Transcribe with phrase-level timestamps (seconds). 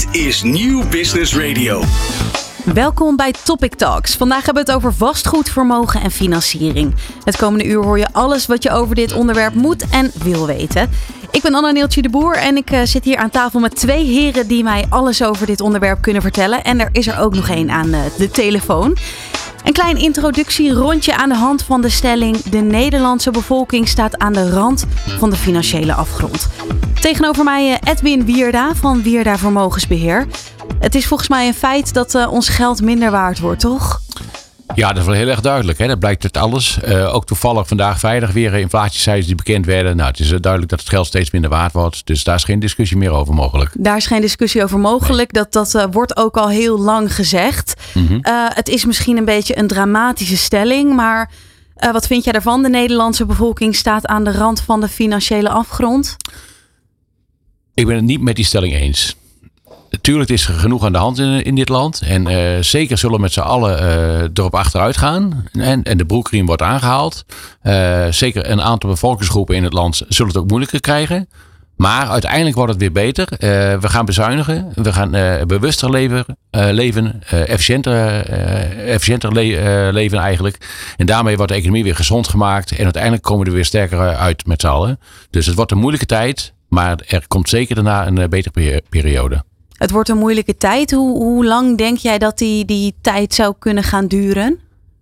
[0.00, 1.82] Dit is Nieuw Business Radio.
[2.64, 4.16] Welkom bij Topic Talks.
[4.16, 6.94] Vandaag hebben we het over vastgoed, vermogen en financiering.
[7.24, 10.90] Het komende uur hoor je alles wat je over dit onderwerp moet en wil weten.
[11.30, 14.04] Ik ben Anna Neeltje de Boer en ik uh, zit hier aan tafel met twee
[14.04, 16.64] heren die mij alles over dit onderwerp kunnen vertellen.
[16.64, 18.96] En er is er ook nog één aan uh, de telefoon.
[19.64, 24.50] Een klein introductierondje aan de hand van de stelling: de Nederlandse bevolking staat aan de
[24.50, 26.48] rand van de financiële afgrond.
[27.00, 30.26] Tegenover mij uh, Edwin Wierda van Wierda Vermogensbeheer.
[30.78, 34.00] Het is volgens mij een feit dat uh, ons geld minder waard wordt, toch?
[34.74, 35.78] Ja, dat is wel heel erg duidelijk.
[35.78, 35.86] Hè?
[35.86, 36.78] Dat blijkt uit alles.
[36.84, 39.96] Uh, ook toevallig vandaag vrijdag weer inflatiecijfers die bekend werden.
[39.96, 42.06] Nou, het is duidelijk dat het geld steeds minder waard wordt.
[42.06, 43.70] Dus daar is geen discussie meer over mogelijk.
[43.78, 45.32] Daar is geen discussie over mogelijk.
[45.32, 45.42] Nee.
[45.42, 47.74] Dat, dat uh, wordt ook al heel lang gezegd.
[47.94, 48.18] Mm -hmm.
[48.22, 50.94] uh, het is misschien een beetje een dramatische stelling.
[50.94, 51.30] Maar
[51.92, 52.62] wat vind jij daarvan?
[52.62, 56.16] De Nederlandse bevolking staat aan de rand van de financiële afgrond.
[57.74, 59.16] Ik ben het niet met die stelling eens.
[59.90, 62.00] Natuurlijk is er genoeg aan de hand in, in dit land.
[62.00, 65.44] En uh, zeker zullen met z'n allen uh, erop achteruit gaan.
[65.52, 67.24] En, en de broekriem wordt aangehaald.
[67.62, 71.28] Uh, zeker een aantal bevolkingsgroepen in het land zullen het ook moeilijker krijgen.
[71.76, 73.26] Maar uiteindelijk wordt het weer beter.
[73.80, 74.72] we gaan bezuinigen.
[74.74, 75.10] We gaan
[75.46, 76.24] bewuster leven.
[76.50, 78.26] leven efficiënter
[78.86, 80.56] efficiënter le leven eigenlijk.
[80.96, 82.70] En daarmee wordt de economie weer gezond gemaakt.
[82.70, 84.98] En uiteindelijk komen we er weer sterker uit met z'n allen.
[85.30, 86.52] Dus het wordt een moeilijke tijd.
[86.68, 89.44] Maar er komt zeker daarna een betere periode.
[89.80, 90.90] Het wordt een moeilijke tijd.
[90.90, 94.58] Hoe, hoe lang denk jij dat die, die tijd zou kunnen gaan duren?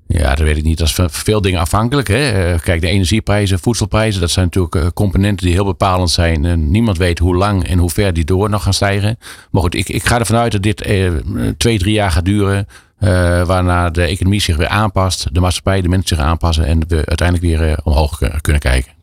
[0.06, 0.78] Ja, dat weet ik niet.
[0.78, 2.08] Dat is van veel dingen afhankelijk.
[2.08, 2.54] Hè?
[2.58, 6.44] Kijk, de energieprijzen, voedselprijzen, dat zijn natuurlijk componenten die heel bepalend zijn.
[6.44, 9.18] En niemand weet hoe lang en hoe ver die door nog gaan stijgen.
[9.50, 11.10] Maar goed, ik, ik ga ervan uit dat dit eh,
[11.56, 12.66] twee, drie jaar gaat duren.
[13.00, 13.08] Uh,
[13.46, 17.46] waarna de economie zich weer aanpast, de maatschappij, de mensen zich aanpassen en we uiteindelijk
[17.46, 18.97] weer omhoog kunnen kijken.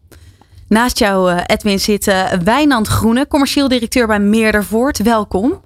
[0.68, 4.98] Naast jou, Edwin, zit uh, Wijnand Groene, commercieel directeur bij Meerdervoort.
[4.98, 5.62] Welkom.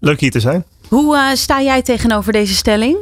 [0.00, 0.64] Leuk hier te zijn.
[0.88, 2.96] Hoe uh, sta jij tegenover deze stelling?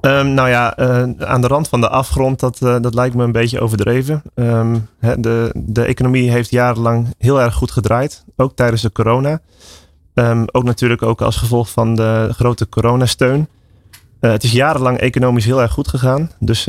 [0.00, 3.24] Um, nou ja, uh, aan de rand van de afgrond, dat, uh, dat lijkt me
[3.24, 4.22] een beetje overdreven.
[4.34, 9.40] Um, de, de economie heeft jarenlang heel erg goed gedraaid, ook tijdens de corona.
[10.14, 13.48] Um, ook natuurlijk ook als gevolg van de grote coronasteun.
[14.20, 16.30] het is jarenlang economisch heel erg goed gegaan.
[16.38, 16.68] Dus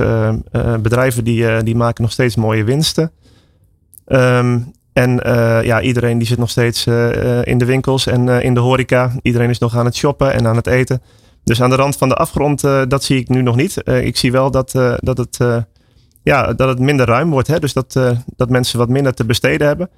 [0.79, 3.11] bedrijven die, die maken nog steeds mooie winsten.
[4.07, 8.59] En uh, ja, iedereen die zit nog steeds uh, in de winkels en in de
[8.59, 9.11] horeca.
[9.21, 11.01] Iedereen is nog aan het shoppen en aan het eten.
[11.43, 13.75] Dus aan de rand van de afgrond, dat zie ik nu nog niet.
[13.85, 15.37] ik zie wel dat, dat, het,
[16.23, 17.47] ja, dat het minder ruim wordt.
[17.47, 17.59] Hè?
[17.59, 17.99] Dus dat,
[18.35, 19.89] dat mensen wat minder te besteden hebben.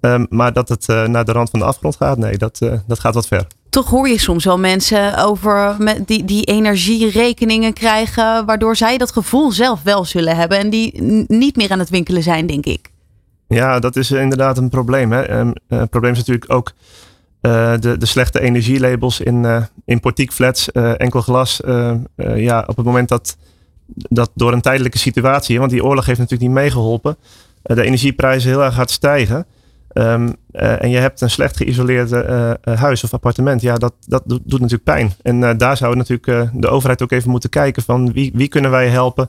[0.00, 3.14] Um, maar dat het naar de rand van de afgrond gaat, nee, dat, dat gaat
[3.14, 3.46] wat ver.
[3.70, 5.76] Toch hoor je soms wel mensen over
[6.06, 11.56] die, die energierekeningen krijgen, waardoor zij dat gevoel zelf wel zullen hebben en die niet
[11.56, 12.92] meer aan het winkelen zijn, denk ik.
[13.48, 15.12] Ja, dat is inderdaad een probleem.
[15.12, 15.44] Hè.
[15.44, 16.72] Uh, het probleem is natuurlijk ook
[17.42, 21.60] uh, de, de slechte energielabels in, uh, in portiekflats, enkel glas.
[22.34, 23.36] ja, op het moment dat,
[23.86, 27.16] dat door een tijdelijke situatie, want die oorlog heeft natuurlijk niet meegeholpen,
[27.62, 29.46] de energieprijzen heel erg hard stijgen.
[29.92, 32.10] Um, en je hebt een slecht geïsoleerd
[32.64, 33.60] huis of appartement.
[33.60, 35.12] Ja, dat, dat doet, natuurlijk pijn.
[35.22, 38.88] En daar zou natuurlijk de overheid ook even moeten kijken van wie, wie kunnen wij
[38.88, 39.28] helpen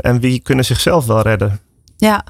[0.00, 1.60] en wie kunnen zichzelf wel redden.
[1.96, 2.24] Ja,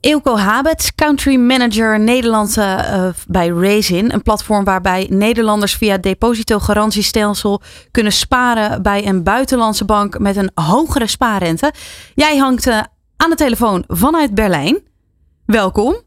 [0.00, 4.12] Eelco Habets, country manager Nederland uh, bij Raisin.
[4.12, 11.06] Een platform waarbij Nederlanders via depositogarantiestelsel kunnen sparen bij een buitenlandse bank met een hogere
[11.06, 11.72] spaarrente.
[12.14, 12.80] Jij hangt uh,
[13.16, 14.78] aan de telefoon vanuit Berlijn.
[15.46, 16.00] Welkom.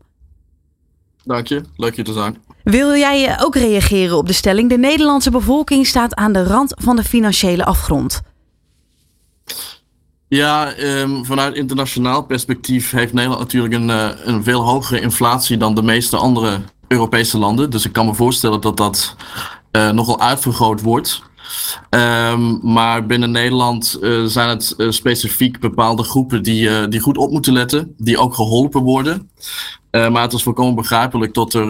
[1.23, 2.37] Dank je, leuk je te zijn.
[2.63, 4.69] Wil jij ook reageren op de stelling?
[4.69, 8.21] De Nederlandse bevolking staat aan de rand van de financiële afgrond.
[10.33, 15.75] Ja, um, vanuit internationaal perspectief heeft Nederland natuurlijk een, uh, een veel hogere inflatie dan
[15.75, 17.69] de meeste andere Europese landen.
[17.69, 19.15] Dus ik kan me voorstellen dat dat
[19.71, 21.23] uh, nogal uitvergroot wordt.
[21.89, 27.53] Um, maar binnen Nederland uh, zijn het specifiek bepaalde groepen die, die goed op moeten
[27.53, 29.29] letten, die ook geholpen worden.
[29.93, 31.67] Maar het is volkomen begrijpelijk dat er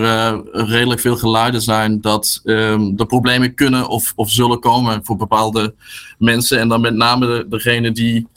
[0.51, 5.75] redelijk veel geluiden zijn dat um, er problemen kunnen of, of zullen komen voor bepaalde
[6.17, 6.59] mensen.
[6.59, 8.27] En dan met name de, degene die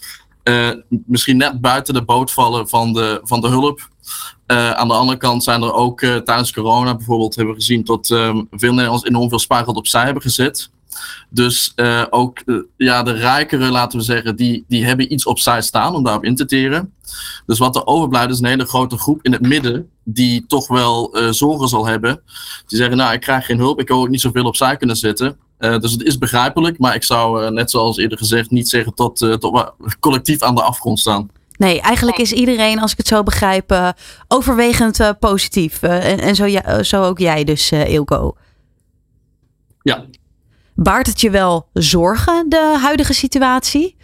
[1.07, 3.89] misschien net buiten de boot vallen van de, van de hulp.
[4.47, 8.49] Aan de andere kant zijn er ook tijdens corona bijvoorbeeld hebben we gezien dat um,
[8.51, 10.71] veel Nederlanders enorm veel spaargeld opzij hebben gezet.
[11.31, 12.43] Dus uh, ook
[12.77, 16.37] ja, de rijkeren, laten we zeggen, die, die hebben iets opzij staan om daarop in
[16.37, 16.93] te teren.
[17.47, 21.17] Dus wat er overblijft is een hele grote groep in het midden die toch wel
[21.31, 22.21] zorgen zal hebben.
[22.67, 25.39] Die zeggen, nou ik krijg geen hulp, ik kan ook niet zoveel opzij kunnen zetten.
[25.59, 29.75] dus het is begrijpelijk, maar ik zou net zoals eerder gezegd niet zeggen tot, tot
[29.79, 31.31] we collectief aan de afgrond staan.
[31.57, 33.95] Nee, eigenlijk is iedereen, als ik het zo begrijp,
[34.29, 35.83] overwegend positief.
[35.83, 38.37] En en zo, ja, zo ook jij dus, Ilko.
[39.83, 40.05] Ja.
[40.77, 43.97] Baart het je wel zorgen, de huidige situatie?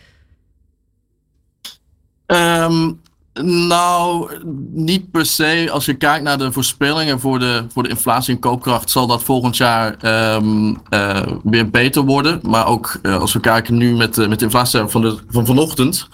[2.27, 3.01] Um,
[3.43, 4.31] nou,
[4.71, 5.69] niet per se.
[5.73, 9.23] Als je kijkt naar de voorspellingen voor de, voor de inflatie en koopkracht, zal dat
[9.23, 9.97] volgend jaar
[10.35, 12.41] um, uh, weer beter worden.
[12.43, 15.47] Maar ook uh, als we kijken nu met, uh, met de inflatie van, de, van
[15.47, 16.09] vanochtend,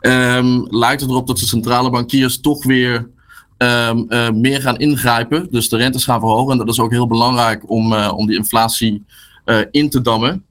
[0.00, 3.08] um, lijkt het erop dat de centrale bankiers toch weer
[4.34, 5.48] meer gaan ingrijpen.
[5.50, 6.52] Dus de rentes gaan verhogen.
[6.52, 9.04] En dat is ook heel belangrijk om, om die inflatie
[9.70, 10.44] in te dammen.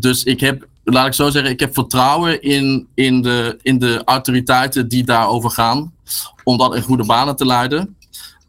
[0.00, 4.02] dus ik heb laat ik zo zeggen, ik heb vertrouwen in, in, de, in de
[4.04, 5.92] autoriteiten die daarover gaan,
[6.44, 7.96] om dat in goede banen te leiden.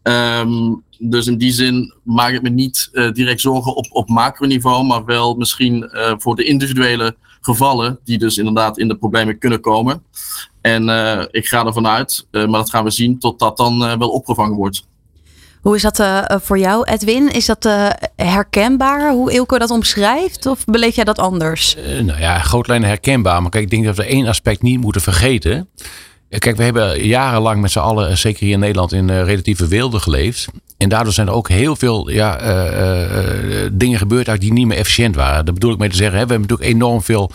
[0.02, 4.84] Um, dus in die zin maak ik me niet uh, direct zorgen op, op macroniveau,
[4.84, 9.60] maar wel misschien uh, voor de individuele gevallen, die dus inderdaad in de problemen kunnen
[9.60, 10.02] komen.
[10.60, 10.88] En
[11.30, 14.86] ik ga ervan uit, maar dat gaan we zien, tot dat dan wel opgevangen wordt.
[15.66, 17.32] Hoe is dat uh, voor jou, Edwin?
[17.32, 20.46] Is dat uh, herkenbaar, hoe Ilko dat omschrijft?
[20.46, 21.76] Of beleef jij dat anders?
[22.02, 23.42] Nou ja, grootlijnen herkenbaar.
[23.42, 25.68] Maar kijk, ik denk dat we één aspect niet moeten vergeten.
[26.28, 30.46] Kijk, we hebben jarenlang met z'n allen, zeker hier in Nederland, in relatieve weelde geleefd.
[30.76, 32.38] En daardoor zijn er ook heel veel ja,
[33.72, 35.44] dingen gebeurd die niet meer efficiënt waren.
[35.44, 36.18] Dat bedoel ik mee te zeggen.
[36.18, 37.30] Hè, we hebben natuurlijk enorm veel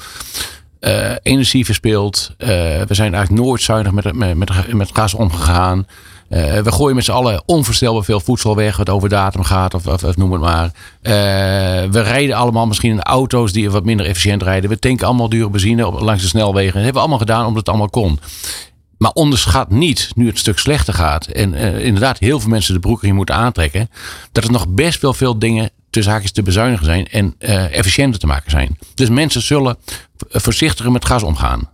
[1.23, 2.33] energie verspeeld.
[2.37, 5.85] we zijn eigenlijk nooit zuinig met, met, met, met gas omgegaan.
[6.31, 9.87] Uh, we gooien met z'n allen onvoorstelbaar veel voedsel weg, wat over datum gaat, of,
[9.87, 10.65] of, noem het maar.
[10.65, 10.71] Uh,
[11.91, 14.69] we rijden allemaal misschien in auto's die wat minder efficiënt rijden.
[14.69, 16.73] We tanken allemaal dure benzine op, langs de snelwegen.
[16.73, 18.19] Dat hebben we allemaal gedaan omdat het allemaal kon.
[18.97, 21.25] Maar onderschat niet, nu het stuk slechter gaat.
[21.25, 23.89] En uh, inderdaad, heel veel mensen de broek hier moeten aantrekken.
[24.31, 27.35] Dat er nog best wel veel dingen tussen haakjes te bezuinigen zijn en
[27.71, 28.77] efficiënter te maken zijn.
[28.95, 29.77] Dus mensen zullen
[30.29, 31.69] voorzichtiger met gas omgaan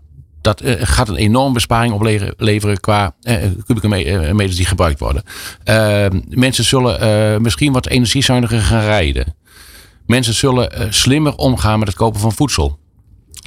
[0.48, 3.36] dat uh, gaat een enorme besparing opleveren qua uh,
[3.66, 3.88] kubieke
[4.34, 5.24] meters die gebruikt worden.
[5.66, 9.36] Uh, mensen zullen misschien wat energiezuiniger gaan rijden.
[10.06, 12.80] Mensen zullen slimmer omgaan met het kopen van voedsel.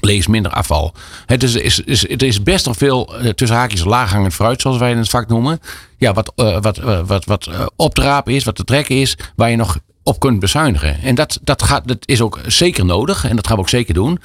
[0.01, 0.95] Lees minder afval.
[1.27, 4.99] Het is, is, het is best wel veel tussen haakjes laaghangend fruit, zoals wij in
[4.99, 5.61] het vak noemen.
[5.99, 9.57] Ja, wat, wat, wat, wat op te rapen is, wat te trekken is, waar je
[9.57, 11.03] nog op kunt bezuinigen.
[11.03, 13.95] En dat, dat, gaat, dat is ook zeker nodig en dat gaan we ook zeker
[13.95, 14.19] doen.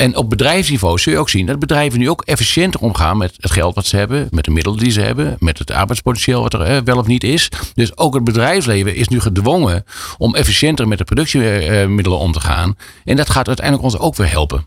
[0.00, 3.50] En op bedrijfsniveau zul je ook zien dat bedrijven nu ook efficiënter omgaan met het
[3.50, 6.60] geld wat ze hebben, met de middelen die ze hebben, met het arbeidspotentieel wat er
[6.60, 7.48] eh, wel of niet is.
[7.74, 9.84] Dus ook het bedrijfsleven is nu gedwongen
[10.18, 12.76] om efficiënter met de productiemiddelen om te gaan.
[13.04, 14.64] En dat gaat uiteindelijk ons ook weer helpen.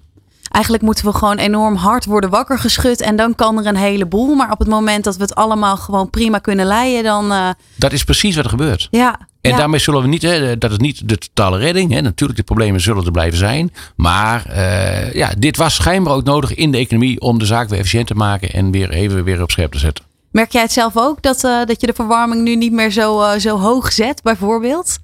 [0.51, 4.35] Eigenlijk moeten we gewoon enorm hard worden wakker geschud en dan kan er een heleboel.
[4.35, 7.31] Maar op het moment dat we het allemaal gewoon prima kunnen leiden, dan.
[7.31, 7.49] Uh...
[7.75, 8.87] Dat is precies wat er gebeurt.
[8.91, 9.19] Ja,
[9.51, 11.91] en daarmee zullen we niet, hè, dat is niet de totale redding.
[11.91, 12.01] Hè.
[12.01, 13.73] Natuurlijk, de problemen zullen er blijven zijn.
[13.95, 17.79] Maar uh, ja, dit was schijnbaar ook nodig in de economie om de zaak weer
[17.79, 20.05] efficiënt te maken en weer even weer op scherp te zetten.
[20.31, 23.21] Merk jij het zelf ook dat, uh, dat je de verwarming nu niet meer zo,
[23.21, 24.97] uh, zo hoog zet, bijvoorbeeld?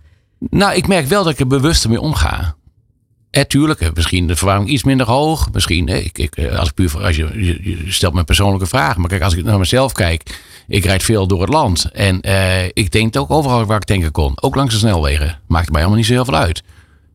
[0.50, 2.56] Nou, ik merk wel dat ik er bewuster mee omga.
[3.32, 5.52] Eh, tuurlijk, misschien de verwarming iets minder hoog.
[5.52, 9.00] Misschien, ik, ik, als, puur, als je, stelt me persoonlijke vragen.
[9.00, 10.40] Maar kijk, als ik naar mezelf kijk.
[10.68, 11.90] Ik rijd veel door het land.
[11.92, 12.22] En
[12.74, 14.42] ik denk ook overal waar ik tanken kon.
[14.42, 15.40] Ook langs de snelwegen.
[15.48, 16.64] Maakt mij allemaal niet zo heel veel uit.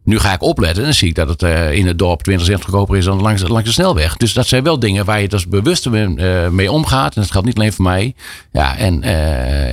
[0.04, 2.96] Nu ga ik opletten en zie ik dat het in het dorp 20 cent goedkoper
[2.96, 4.16] is dan langs, langs de snelweg.
[4.16, 6.08] Dus dat zijn wel dingen waar je dus bewust mee,
[6.50, 7.14] mee omgaat.
[7.14, 8.14] En dat geldt niet alleen voor mij.
[8.52, 9.02] Ja, en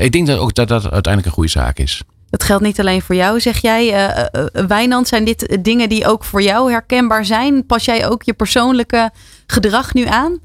[0.04, 2.02] ik denk dat ook dat dat uiteindelijk een goede zaak is.
[2.32, 4.12] Dat geldt niet alleen voor jou, zeg jij.
[4.34, 7.66] Uh, Wijnand, zijn dit dingen die ook voor jou herkenbaar zijn?
[7.66, 9.12] Pas jij ook je persoonlijke
[9.48, 10.40] gedrag nu aan?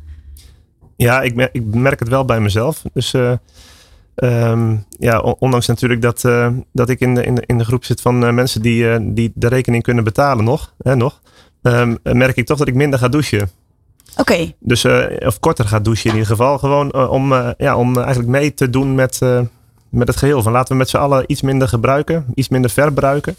[0.97, 2.83] Ja, ik merk, ik merk het wel bij mezelf.
[2.93, 3.33] Dus uh,
[4.15, 6.21] um, ja, ondanks natuurlijk dat,
[6.73, 9.49] dat ik in de, in, de, in de groep zit van mensen die, die de
[9.49, 11.21] rekening kunnen betalen nog, hè, nog
[11.63, 13.51] um, merk ik toch dat ik minder ga douchen.
[14.11, 14.21] Oké.
[14.21, 14.57] Okay.
[14.59, 14.85] Dus,
[15.19, 16.59] of korter ga douchen in ieder geval.
[16.59, 19.21] Gewoon om, ja, om eigenlijk mee te doen met,
[19.97, 20.43] met het geheel.
[20.43, 23.37] Van laten we met z'n allen iets minder gebruiken, iets minder verbruiken.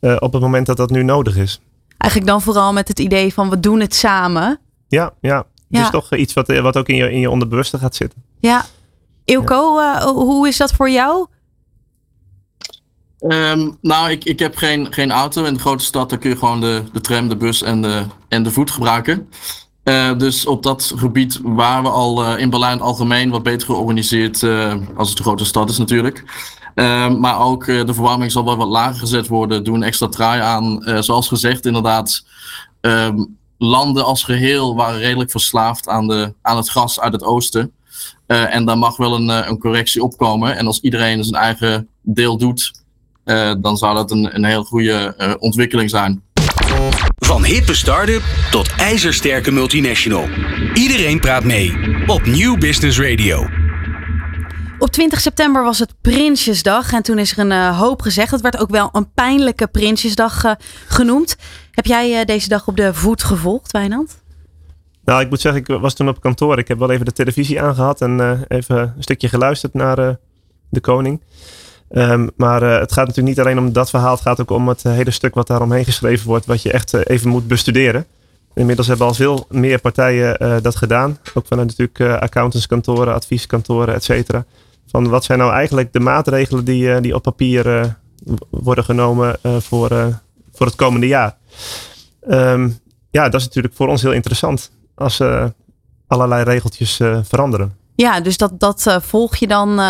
[0.00, 1.60] op het moment dat dat nu nodig is.
[1.98, 4.58] Eigenlijk dan vooral met het idee van we doen het samen.
[4.88, 5.46] Ja, ja.
[5.68, 5.80] Ja.
[5.80, 8.22] Dus toch iets wat, wat ook in je, in je onderbewuste gaat zitten.
[8.40, 8.64] Ja.
[9.24, 10.00] Ilko, ja.
[10.00, 11.26] Uh, hoe is dat voor jou?
[13.18, 15.44] Um, nou, ik, ik heb geen, geen auto.
[15.44, 18.04] In de grote stad dan kun je gewoon de, de tram, de bus en de,
[18.28, 19.28] en de voet gebruiken.
[19.88, 24.42] Uh, dus op dat gebied waren we al uh, in Berlijn algemeen wat beter georganiseerd
[24.96, 26.24] als het de grote stad is natuurlijk.
[26.74, 29.64] Ehm, maar ook de verwarming zal wel wat lager gezet worden.
[29.64, 30.82] Doe een extra draai aan.
[31.02, 32.24] zoals gezegd, inderdaad.
[32.80, 37.72] Um, landen als geheel waren redelijk verslaafd aan, de, aan het gas uit het oosten.
[38.26, 40.56] En daar mag wel een, een correctie opkomen.
[40.56, 42.72] En als iedereen zijn eigen deel doet,
[43.58, 46.22] dan zou dat een, een heel goede ontwikkeling zijn.
[47.28, 50.28] Van hippe start-up tot ijzersterke multinational.
[50.74, 51.72] Iedereen praat mee
[52.06, 53.46] op New Business Radio.
[54.78, 58.30] Op 20 september was het Prinsjesdag en toen is er een uh, hoop gezegd.
[58.30, 60.52] Het werd ook wel een pijnlijke Prinsjesdag uh,
[60.86, 61.36] genoemd.
[61.70, 64.22] Heb jij uh, deze dag op de voet gevolgd, Wijnand?
[65.04, 66.58] Nou, ik moet zeggen, ik was toen op kantoor.
[66.58, 70.16] Ik heb wel even de televisie aangehad en even een stukje geluisterd naar
[70.70, 71.22] de koning.
[71.90, 74.12] Um, maar het gaat natuurlijk niet alleen om dat verhaal.
[74.12, 76.46] Het gaat ook om het hele stuk wat daaromheen geschreven wordt.
[76.46, 78.06] Wat je echt even moet bestuderen.
[78.54, 81.18] Inmiddels hebben al veel meer partijen dat gedaan.
[81.34, 84.44] Ook vanuit natuurlijk accountantskantoren, advieskantoren, et cetera.
[84.90, 87.84] Van wat zijn nou eigenlijk de maatregelen die, eh, die op papier eh,
[88.50, 89.88] worden genomen eh, voor,
[90.52, 91.36] voor het komende jaar?
[92.28, 92.78] Um,
[93.10, 95.22] ja, dat is natuurlijk voor ons heel interessant als
[96.06, 97.76] allerlei regeltjes veranderen.
[97.94, 99.80] Ja, dus dat, dat volg je dan.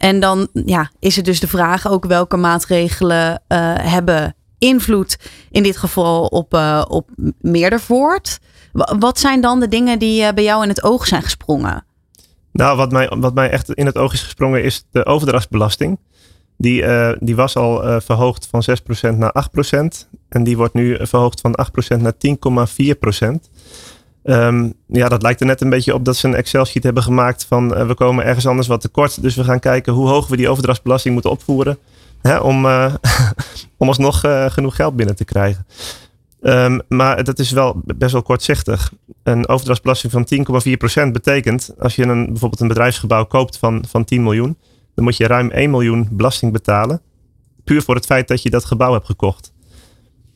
[0.00, 3.42] En dan ja, is het dus de vraag ook welke maatregelen
[3.82, 5.18] hebben invloed
[5.50, 6.54] in dit geval op,
[6.88, 7.08] op
[7.40, 8.38] Meerdervoort.
[8.98, 11.84] Wat zijn dan de dingen die bij jou in het oog zijn gesprongen?
[12.52, 15.98] Nou, wat mij, wat mij echt in het oog is gesprongen is de overdrachtsbelasting.
[16.56, 18.62] Die, uh, die was al uh, verhoogd van
[19.14, 20.08] 6% naar 8%.
[20.28, 21.58] En die wordt nu verhoogd van
[21.96, 23.28] 8% naar 10,4%.
[24.22, 27.44] Ehm, ja, dat lijkt er net een beetje op dat ze een Excel-sheet hebben gemaakt
[27.44, 29.22] van uh, we komen ergens anders wat tekort.
[29.22, 31.78] Dus we gaan kijken hoe hoog we die overdrachtsbelasting moeten opvoeren.
[32.22, 32.66] Hè, om,
[33.78, 35.66] om alsnog genoeg geld binnen te krijgen.
[36.42, 38.92] Um, maar dat is wel best wel kortzichtig.
[39.22, 40.26] Een overdrachtsbelasting van
[41.08, 44.58] 10,4% betekent, als je een, bijvoorbeeld een bedrijfsgebouw koopt van, van 10 miljoen,
[44.94, 47.00] dan moet je ruim 1 miljoen belasting betalen.
[47.64, 49.52] Puur voor het feit dat je dat gebouw hebt gekocht.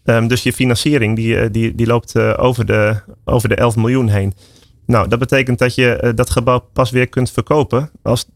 [0.05, 3.77] Um, dus je financiering die, eh, die, die loopt uh, over, de, over de 11
[3.77, 4.35] miljoen heen.
[4.87, 8.27] Nou, dat betekent dat je uh, dat gebouw pas weer kunt verkopen als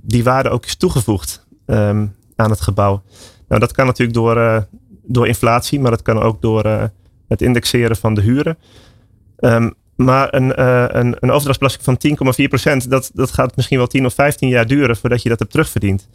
[0.00, 3.02] die waarde ook is toegevoegd um, aan het gebouw.
[3.48, 4.66] Nou, dat kan natuurlijk door,
[5.02, 6.90] door inflatie, maar dat kan ook door
[7.28, 8.58] het indexeren van de huren.
[9.38, 14.06] Um, maar een, uh, een, een overdrachtsbelasting van 10,4%, dat, dat gaat misschien wel 10
[14.06, 16.08] of 15 jaar duren voordat je dat hebt terugverdiend.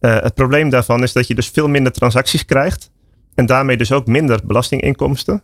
[0.00, 2.90] Het probleem daarvan is dat je dus veel minder transacties krijgt.
[3.34, 5.42] En daarmee dus ook minder belastinginkomsten.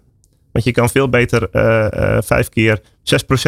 [0.53, 2.83] Want je kan veel beter uh, vijf keer 6%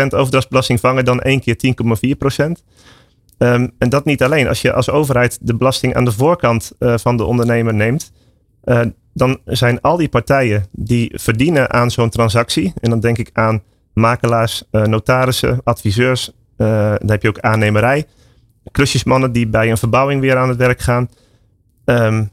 [0.08, 2.46] overdrachtsbelasting vangen dan één keer 10,4%.
[2.46, 2.54] Um,
[3.38, 4.48] ehm, en dat niet alleen.
[4.48, 8.12] Als je als overheid de belasting aan de voorkant van de ondernemer neemt,
[9.12, 13.62] dan zijn al die partijen die verdienen aan zo'n transactie, en dan denk ik aan
[13.94, 18.06] makelaars, notarissen, adviseurs, dan heb je ook aannemerij,
[18.70, 21.08] klusjesmannen die bij een verbouwing weer aan het werk gaan,
[21.84, 22.30] um,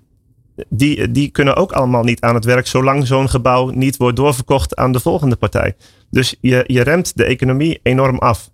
[0.69, 4.75] die, die kunnen ook allemaal niet aan het werk zolang zo'n gebouw niet wordt doorverkocht
[4.75, 5.75] aan de volgende partij.
[6.09, 8.49] Dus je, je remt de economie enorm af.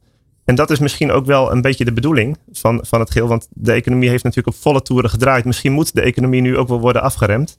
[0.45, 3.27] En dat is misschien ook wel een beetje de bedoeling van, van het geheel.
[3.27, 5.45] Want de economie heeft natuurlijk op volle toeren gedraaid.
[5.45, 7.57] Misschien moet de economie nu ook wel worden afgeremd.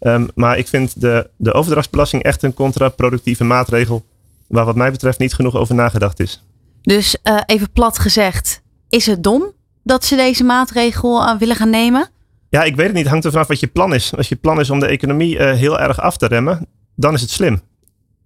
[0.00, 4.04] Um, maar ik vind de, de overdrachtsbelasting echt een contraproductieve maatregel.
[4.46, 6.44] Waar wat mij betreft niet genoeg over nagedacht is.
[6.82, 11.70] Dus uh, even plat gezegd, is het dom dat ze deze maatregel uh, willen gaan
[11.70, 12.08] nemen?
[12.54, 13.06] Ja, ik weet het niet.
[13.06, 14.16] Hangt er vanaf wat je plan is.
[14.16, 17.20] Als je plan is om de economie uh, heel erg af te remmen, dan is
[17.20, 17.60] het slim.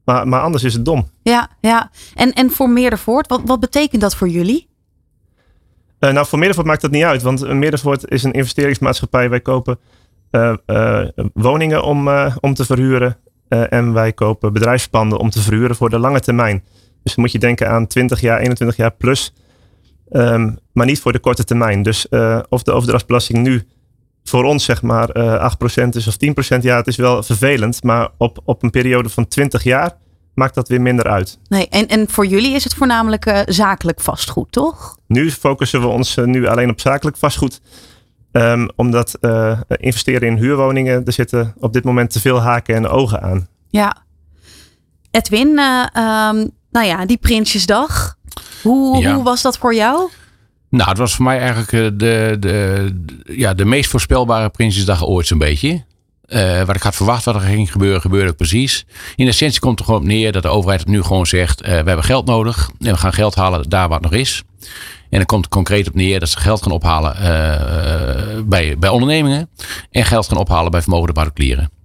[0.04, 1.08] Maar, maar anders is het dom.
[1.22, 1.90] Ja, ja.
[2.14, 4.68] En, en voor Meerdervoort, wat, wat betekent dat voor jullie?
[5.98, 7.22] nou, voor Meerdervoort maakt dat niet uit.
[7.22, 9.30] Want Meerdervoort is een investeringsmaatschappij.
[9.30, 9.78] Wij kopen
[10.30, 10.54] uh,
[11.34, 12.08] woningen om,
[12.40, 13.16] om te verhuren.
[13.48, 16.64] en wij kopen bedrijfspanden om te verhuren voor de lange termijn.
[17.02, 19.32] Dus dan moet je denken aan 20 jaar, 21 jaar plus.
[20.10, 21.82] Um, maar niet voor de korte termijn.
[21.82, 22.08] Dus
[22.48, 23.66] of de overdrachtsbelasting nu
[24.28, 25.08] voor ons zeg maar
[25.84, 26.16] 8% is of
[26.56, 27.82] 10%, ja, het is wel vervelend.
[27.82, 29.92] Maar op, op een periode van 20 jaar
[30.34, 31.38] maakt dat weer minder uit.
[31.48, 34.98] Nee, en, en voor jullie is het voornamelijk zakelijk vastgoed, toch?
[35.06, 37.60] Nu focussen we ons nu alleen op zakelijk vastgoed.
[38.32, 42.88] Um, omdat uh, investeren in huurwoningen, er zitten op dit moment te veel haken en
[42.88, 43.48] ogen aan.
[43.68, 43.96] Ja.
[45.10, 48.16] Edwin, uh, um, nou ja, die Prinsjesdag.
[48.62, 49.14] Hoe, ja.
[49.14, 50.10] hoe was dat voor jou?
[50.70, 52.92] Nou, het was voor mij eigenlijk eh, de, de,
[53.24, 55.86] ja, de meest voorspelbare Prinsjesdag ooit zo'n beetje.
[56.26, 58.86] Uh, wat ik had verwacht wat er ging gebeuren, gebeurde precies.
[59.16, 61.74] In essentie komt er gewoon op neer dat de overheid nu gewoon zegt: uh, we
[61.74, 64.42] hebben geld nodig en we gaan geld halen daar wat nog is.
[65.10, 67.16] En dan komt concreet op neer dat ze geld gaan ophalen
[68.48, 69.48] bij, bij ondernemingen
[69.90, 71.77] en geld gaan ophalen bij vermogende particulieren.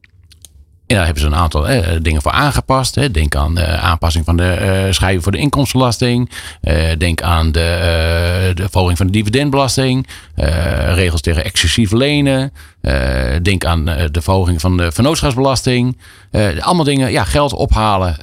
[0.88, 2.96] En daar hebben ze een aantal eh, dingen voor aangepast.
[2.96, 3.12] Hè.
[3.12, 6.30] Denk aan de aanpassing van de uh, schrijven voor de inkomstenbelasting.
[6.62, 10.08] Uh, denk aan de, de verhoging van de dividendbelasting.
[10.94, 12.54] regels tegen excessief lenen.
[13.42, 15.98] denk aan de verhoging van de vennootschapsbelasting.
[16.60, 18.18] allemaal dingen, ja, geld ophalen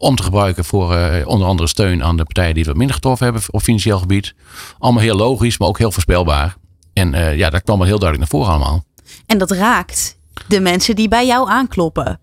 [0.00, 3.24] om te gebruiken voor onder andere steun aan de partijen die het wat minder getroffen
[3.24, 4.34] hebben op financieel gebied.
[4.78, 6.56] Allemaal heel logisch, maar ook heel voorspelbaar.
[6.92, 8.84] En ja, dat kwam wel heel duidelijk naar voren allemaal.
[9.26, 10.15] En dat raakt
[10.48, 12.20] de mensen die bij jou aankloppen?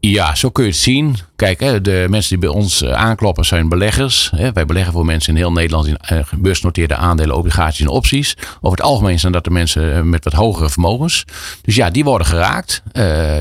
[0.00, 1.16] Ja, zo kun je het zien.
[1.36, 4.32] Kijk, de mensen die bij ons eh, aankloppen zijn beleggers.
[4.52, 8.36] Wij beleggen voor mensen in heel Nederland in uh, beursgenoteerde aandelen, obligaties en opties.
[8.60, 11.24] Over het algemeen zijn dat de mensen eh, met wat hogere vermogens.
[11.62, 12.82] Dus ja, die worden geraakt.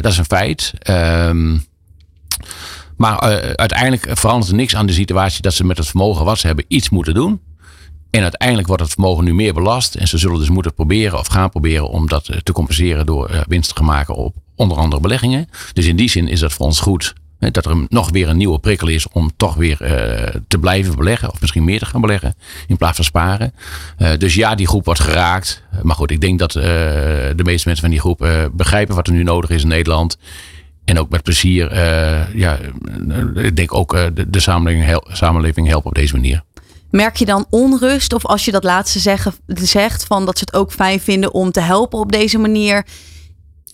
[0.01, 0.73] dat is een feit.
[0.79, 1.57] Ehm,
[2.97, 3.19] maar
[3.55, 6.65] uiteindelijk verandert er niks aan de situatie dat ze met het vermogen wat ze hebben
[6.67, 7.41] iets moeten doen.
[8.09, 9.95] En uiteindelijk wordt het vermogen nu meer belast.
[9.95, 13.75] En ze zullen dus moeten proberen of gaan proberen om dat te compenseren door winst
[13.75, 15.49] te maken op onder andere beleggingen.
[15.73, 17.13] Dus in die zin is dat voor ons goed.
[17.39, 19.89] Dat er nog weer een nieuwe prikkel is om toch weer uh,
[20.47, 21.31] te blijven beleggen.
[21.31, 22.35] Of misschien meer te gaan beleggen
[22.67, 23.53] in plaats van sparen.
[24.17, 25.63] Dus ja, die groep wordt geraakt.
[25.81, 29.23] Maar goed, ik denk dat de meeste mensen van die groep begrijpen wat er nu
[29.23, 30.17] nodig is in Nederland.
[30.85, 31.75] En ook met plezier,
[32.37, 32.57] ja,
[33.35, 33.97] ik denk ook
[34.27, 36.43] de, samenleving, samenleving helpen op deze manier.
[36.91, 38.13] Merk je dan onrust?
[38.13, 41.51] Of als je dat laatste zeggen, zegt, van dat ze het ook fijn vinden om
[41.51, 42.85] te helpen op deze manier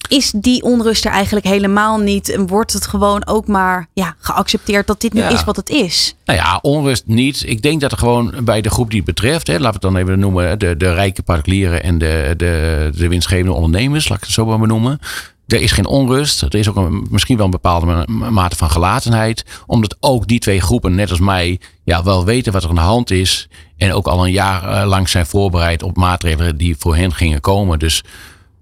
[0.08, 2.30] is die onrust er eigenlijk helemaal niet.
[2.30, 6.16] En wordt het gewoon ook maar ja, geaccepteerd dat dit nu is wat het is?
[6.26, 7.44] Nou ja, onrust niet.
[7.46, 9.96] Ik denk dat er gewoon bij de groep die het betreft, hè, laten we het
[9.96, 14.24] dan even noemen, de, de rijke particulieren en de, de, de winstgevende ondernemers, laat ik
[14.24, 15.00] het zo maar benoemen.
[15.48, 16.42] Er is geen onrust.
[16.42, 19.46] Er is ook een, misschien wel een bepaalde mate van gelatenheid.
[19.66, 22.82] Omdat ook die twee groepen, net als mij, ja, wel weten wat er aan de
[22.82, 23.50] hand is.
[23.78, 27.42] En ook al een jaar eh, lang zijn voorbereid op maatregelen die voor hen gingen
[27.42, 27.80] komen.
[27.80, 28.04] Dus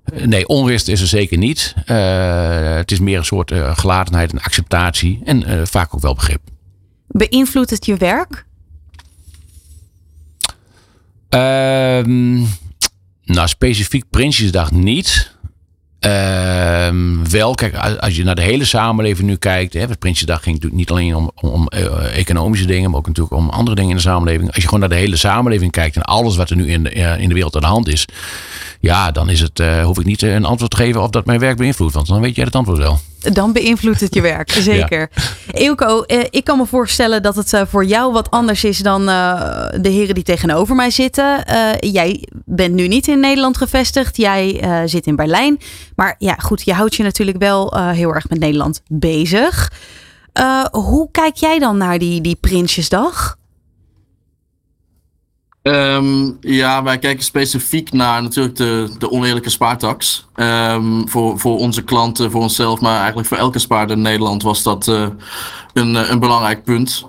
[0.04, 1.74] eh, nee, onrust is er zeker niet.
[1.86, 5.22] Uh, het is meer een soort uh, gelatenheid en acceptatie.
[5.24, 6.42] En uh, vaak ook wel begrip.
[7.08, 8.46] Beïnvloedt het je werk?
[11.30, 12.36] Ehm,
[13.24, 15.33] nou, specifiek Prinsjesdag niet.
[16.03, 19.74] Ehm, wel, kijk, als je naar de hele samenleving nu kijkt.
[19.74, 23.50] Hè, Prinsjesdag ging natuurlijk niet alleen om, om uh, economische dingen, maar ook natuurlijk om
[23.50, 24.48] andere dingen in de samenleving.
[24.48, 26.89] Als je gewoon naar de hele samenleving kijkt en alles wat er nu in de,
[26.91, 28.05] in de wereld aan de hand is.
[28.84, 31.40] Ja, dan is het, uh, hoef ik niet een antwoord te geven of dat mijn
[31.40, 31.94] werk beïnvloedt.
[31.94, 33.00] Want dan weet jij het antwoord wel.
[33.20, 35.10] Dan beïnvloedt het je werk, zeker.
[35.13, 35.60] Ja.
[35.60, 40.16] Ilko, ik kan me voorstellen dat het voor jou wat anders is dan de heren
[40.16, 41.44] die tegenover mij zitten.
[41.80, 45.60] jij bent nu niet in Nederland gevestigd, jij zit in Berlijn.
[45.96, 49.72] Maar ja, goed, je houdt je natuurlijk wel heel erg met Nederland bezig.
[50.72, 53.38] Hoe kijk jij dan naar die, die Prinsjesdag?
[55.63, 60.28] Um, ja, wij kijken specifiek naar natuurlijk de, de oneerlijke spaartax.
[60.36, 64.63] Um, voor, voor onze klanten, voor onszelf, maar eigenlijk voor elke spaarder in Nederland was
[64.63, 65.08] dat uh,
[65.73, 67.06] een, een belangrijk punt.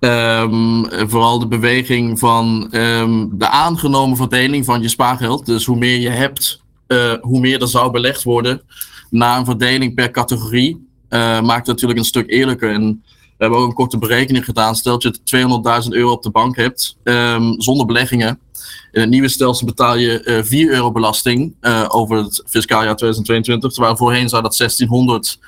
[0.00, 2.66] Um, vooral de beweging van
[3.32, 5.46] de aangenomen verdeling van je spaargeld.
[5.46, 8.62] Dus hoe meer je hebt, uh, hoe meer er zou belegd worden
[9.10, 12.72] na een verdeling per categorie, maakt het natuurlijk een stuk eerlijker.
[12.72, 13.04] En
[13.42, 14.76] hebben ook een korte berekening gedaan.
[14.76, 18.40] Stel dat je 200.000 euro op de bank hebt, um, zonder beleggingen.
[18.92, 21.54] In het nieuwe stelsel betaal je uh, 4 euro belasting
[21.88, 25.38] over het fiscaal jaar 2022, terwijl voorheen zou dat 1600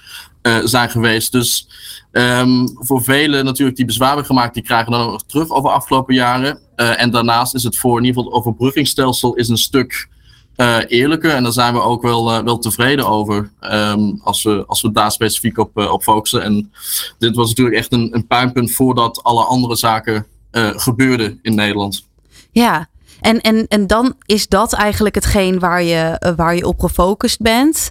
[0.64, 1.32] zijn geweest.
[1.32, 1.68] Dus
[2.12, 6.14] um, voor velen natuurlijk die bezwaar hebben gemaakt, die krijgen dan nog terug over afgelopen
[6.14, 6.58] jaren.
[6.76, 10.08] en daarnaast is het voor in ieder geval het overbruggingsstelsel is een stuk
[10.56, 11.34] uh.
[11.34, 13.50] En daar zijn we ook wel, uh, wel tevreden over.
[13.60, 16.42] Um, als, we, als we daar specifiek op, uh, op focussen.
[16.42, 16.72] En
[17.18, 22.06] dit was natuurlijk echt een, een puinpunt voordat alle andere zaken gebeurden in Nederland.
[22.50, 22.88] Ja,
[23.20, 27.90] en, en, en dan is dat eigenlijk hetgeen waar je, waar je op gefocust bent.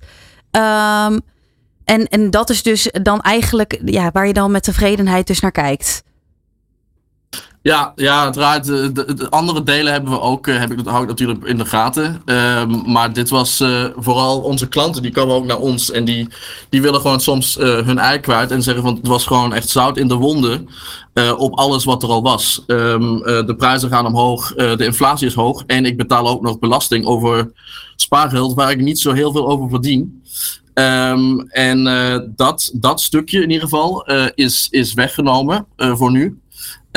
[0.52, 1.22] Um,
[1.84, 5.52] en, en dat is dus dan eigenlijk ja, waar je dan met tevredenheid dus naar
[5.52, 6.04] kijkt.
[7.64, 8.66] Ja, ja, uiteraard.
[8.66, 11.58] De, de, de, andere delen hebben we ook, uh, heb ik, hou ik natuurlijk in
[11.58, 12.22] de gaten.
[12.26, 16.28] Um, maar dit was uh, vooral onze klanten, die komen ook naar ons en die,
[16.70, 19.98] die willen gewoon soms hun ei kwijt en zeggen van het was gewoon echt zout
[19.98, 20.68] in de wonden
[21.38, 22.64] op alles wat er al was.
[22.68, 27.06] Um, de prijzen gaan omhoog, de inflatie is hoog en ik betaal ook nog belasting
[27.06, 27.52] over
[27.96, 30.24] spaargeld waar ik niet zo heel veel over verdien.
[30.74, 31.84] Um, en
[32.36, 36.42] dat, dat stukje in ieder geval is, is weggenomen voor nu.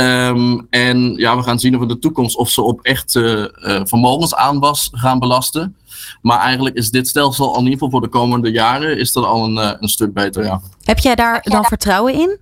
[0.01, 3.33] Um, en ja, we gaan zien of in de toekomst of ze op echt uh,
[3.33, 5.77] uh, vermogensaanwas gaan belasten.
[6.23, 9.25] Maar eigenlijk is dit stelsel al in ieder geval voor de komende jaren is dat
[9.25, 10.45] al een, uh, een stuk beter.
[10.45, 10.61] Ja.
[10.83, 12.39] Heb jij daar dan vertrouwen in?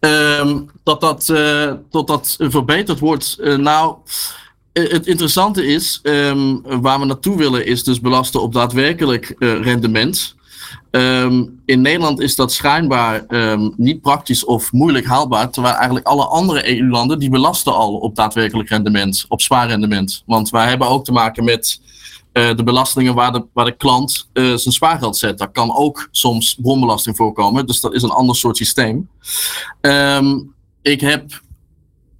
[0.00, 1.26] Um, dat dat,
[1.90, 3.36] dat dat verbeterd wordt.
[3.56, 3.96] nou,
[4.72, 10.34] het interessante is, um, waar we naartoe willen, is dus belasten op daadwerkelijk rendement.
[10.90, 16.24] Um, in Nederland is dat schijnbaar um, niet praktisch of moeilijk haalbaar, terwijl eigenlijk alle
[16.24, 20.22] andere EU-landen die belasten al op daadwerkelijk rendement, op spaarrendement.
[20.26, 21.80] Want wij hebben ook te maken met
[22.32, 25.38] uh, de belastingen waar de, waar de klant uh, zijn spaargeld zet.
[25.38, 29.08] Daar kan ook soms bronbelasting voorkomen, dus dat is een ander soort systeem.
[29.80, 31.40] Um, ik heb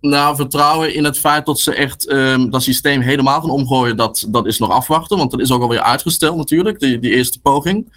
[0.00, 4.26] nou, vertrouwen in het feit dat ze echt um, dat systeem helemaal gaan omgooien, dat,
[4.28, 5.16] dat is nog afwachten.
[5.16, 7.92] Want dat is ook alweer uitgesteld natuurlijk, die, die eerste poging.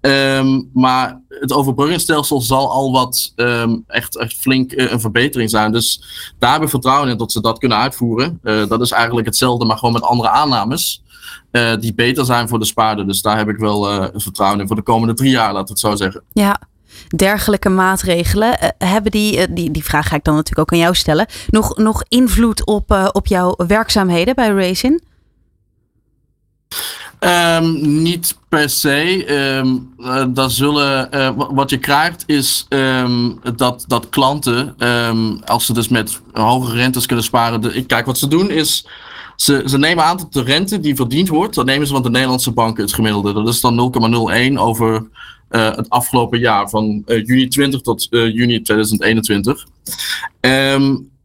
[0.00, 5.72] Ehm, maar het overbruggingsstelsel zal al wat um, echt, echt flink uh, een verbetering zijn.
[5.72, 6.02] Dus
[6.38, 8.38] daar hebben we vertrouwen in dat ze dat kunnen uitvoeren.
[8.42, 11.02] Uh, dat is eigenlijk hetzelfde, maar gewoon met andere aannames.
[11.52, 13.06] Uh, die beter zijn voor de spaarder.
[13.06, 15.80] Dus daar heb ik wel vertrouwen in voor de komende drie jaar, laten we het
[15.80, 16.22] zo zeggen.
[16.32, 16.60] Ja,
[17.16, 21.26] dergelijke maatregelen, hebben die, die, die vraag ga ik dan natuurlijk ook aan jou stellen,
[21.48, 25.02] nog, nog invloed op, op jouw werkzaamheden bij Racing?
[27.20, 29.26] Um, niet per se.
[29.58, 29.94] Um,
[30.50, 31.10] zullen,
[31.54, 34.76] wat je krijgt is um, dat, dat klanten,
[35.44, 37.60] als ze dus met hogere rentes kunnen sparen.
[37.60, 38.86] De, kijk, wat ze doen is.
[39.36, 42.50] Ze, nemen aan dat de rente die verdiend wordt, dan nemen ze van de Nederlandse
[42.50, 43.32] banken het gemiddelde.
[43.32, 43.92] Dat is dan
[44.54, 45.08] 0,01 over
[45.50, 49.66] uh, het afgelopen jaar, van juni 20 tot juni 2021.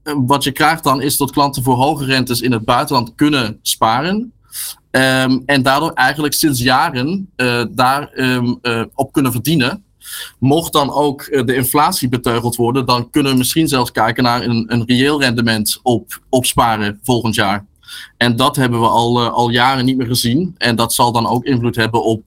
[0.04, 4.34] wat je krijgt dan is dat klanten voor hoge rentes in het buitenland kunnen sparen.
[4.92, 7.30] Um, en daardoor eigenlijk sinds jaren
[7.72, 9.84] daar um, uh, op kunnen verdienen.
[10.40, 14.66] Mocht dan ook de inflatie beteugeld worden, dan kunnen we misschien zelfs kijken naar een,
[14.68, 17.66] een reëel rendement op, op sparen volgend jaar.
[18.18, 20.56] En dat hebben we al, al jaren niet meer gezien.
[20.58, 22.24] En dat zal dan ook invloed hebben op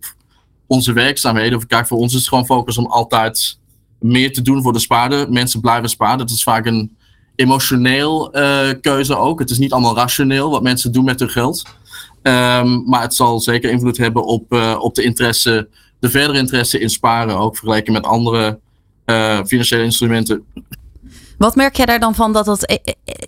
[0.66, 1.66] onze werkzaamheden.
[1.66, 3.58] Kijk, voor ons is het gewoon focus om altijd
[3.98, 5.30] meer te doen voor de spaarder.
[5.30, 6.18] Mensen blijven sparen.
[6.18, 6.96] Dat is vaak een
[7.34, 8.30] emotioneel
[8.80, 9.38] keuze ook.
[9.38, 11.62] Het is niet allemaal rationeel wat mensen doen met hun geld.
[12.22, 16.80] Um, maar het zal zeker invloed hebben op, uh, op de interesse, de verdere interesse
[16.80, 18.58] in sparen, ook vergeleken met andere
[19.46, 20.44] financiële instrumenten.
[21.38, 22.80] Wat merk jij daar dan van dat dat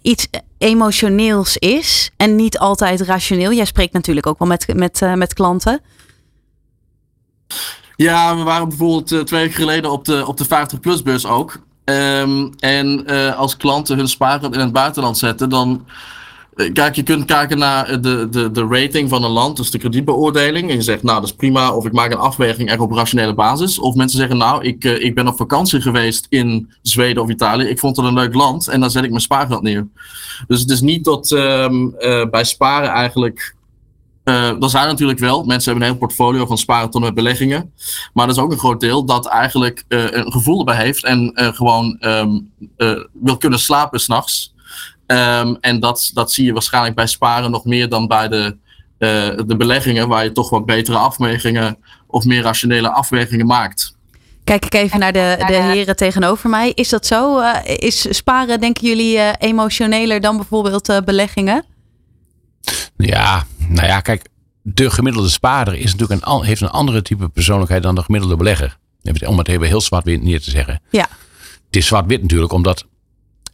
[0.02, 3.52] iets emotioneels is en niet altijd rationeel?
[3.52, 5.80] Jij spreekt natuurlijk ook wel met, met, uh, met klanten.
[7.96, 11.58] Ja, we waren bijvoorbeeld twee weken geleden op de, op de 50-plus bus ook.
[11.84, 15.94] Um, en als klanten hun spaargeld in het buitenland zetten, dan eh,
[16.72, 20.70] kijk, je kunt kijken naar de, de, de rating van een land, dus de kredietbeoordeling.
[20.70, 21.74] En je zegt, nou, dat is prima.
[21.74, 23.78] Of ik maak een afweging echt op rationele basis.
[23.78, 27.64] Of mensen zeggen, nou, ik, uh, ik ben op vakantie geweest in Zweden of Italië.
[27.64, 29.88] Ik vond het een leuk land en dan zet ik mijn spaargeld neer.
[30.46, 31.68] Dus het is niet dat uh,
[32.30, 33.54] bij sparen eigenlijk.
[34.24, 37.72] Uh, er zijn natuurlijk wel, mensen hebben een heel portfolio van sparen tot met beleggingen.
[38.12, 41.96] Maar er is ook een groot deel dat eigenlijk een gevoel erbij heeft en gewoon
[42.00, 42.50] um,
[43.12, 44.54] wil kunnen slapen s'nachts.
[45.06, 48.56] Um, en dat, dat zie je waarschijnlijk bij sparen nog meer dan bij de,
[48.98, 53.94] uh, de beleggingen, waar je toch wat betere afwegingen of meer rationele afwegingen maakt.
[54.44, 56.72] Kijk ik even naar de, de heren tegenover mij.
[56.74, 57.40] Is dat zo?
[57.40, 61.64] Uh, is sparen, denken jullie, uh, emotioneler dan bijvoorbeeld beleggingen?
[62.96, 64.28] Ja, nou ja, kijk,
[64.62, 68.76] de gemiddelde spaarder is natuurlijk een, heeft een andere type persoonlijkheid dan de gemiddelde belegger.
[69.26, 70.80] Om het even heel zwart-wit neer te zeggen.
[70.90, 71.08] Ja.
[71.66, 72.86] Het is zwart-wit natuurlijk, omdat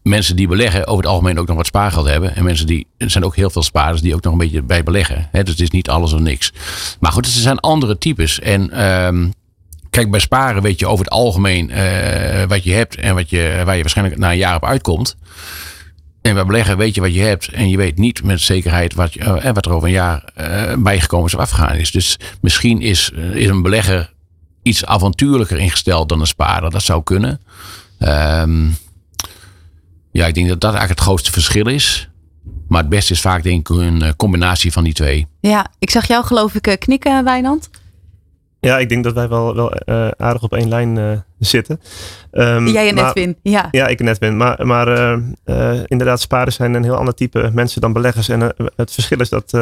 [0.03, 2.37] mensen die beleggen over het algemeen ook nog wat spaargeld hebben.
[2.37, 4.83] En mensen die, er zijn ook heel veel spaarders die ook nog een beetje bij
[4.83, 5.29] beleggen.
[5.33, 6.53] Dus het is niet alles of niks.
[7.01, 8.41] Maar goed, er zijn andere types.
[8.41, 9.33] En um,
[9.91, 13.63] kijk, bij sparen weet je over het algemeen uh, wat je hebt en wat je,
[13.65, 15.17] waar je waarschijnlijk na een jaar op uitkomt.
[16.23, 19.13] En bij beleggen weet je wat je hebt en je weet niet met zekerheid wat,
[19.13, 21.91] je, uh, wat er over een jaar uh, bijgekomen is of afgegaan is.
[21.91, 24.13] Dus misschien is, is een belegger
[24.63, 26.71] iets avontuurlijker ingesteld dan een spaarder.
[26.71, 27.41] Dat zou kunnen.
[27.99, 28.77] Um,
[30.13, 32.11] ja, ik denk dat dat eigenlijk het grootste verschil is.
[32.69, 35.27] Maar het beste is vaak denk ik een eh, combinatie van die twee.
[35.41, 37.71] Ja, ik zag jou geloof ik eh, knikken, Wijnand.
[38.61, 41.81] Ja, ik denk dat wij wel, wel uh, aardig op één lijn uh, zitten.
[42.33, 43.69] Um, Jij en Edwin, ja.
[43.71, 44.37] Ja, ik en Edwin.
[44.37, 44.89] Maar, maar
[45.45, 48.29] uh, inderdaad, spaarders zijn een heel ander type mensen dan beleggers.
[48.29, 48.41] En
[48.77, 49.59] het verschil is dat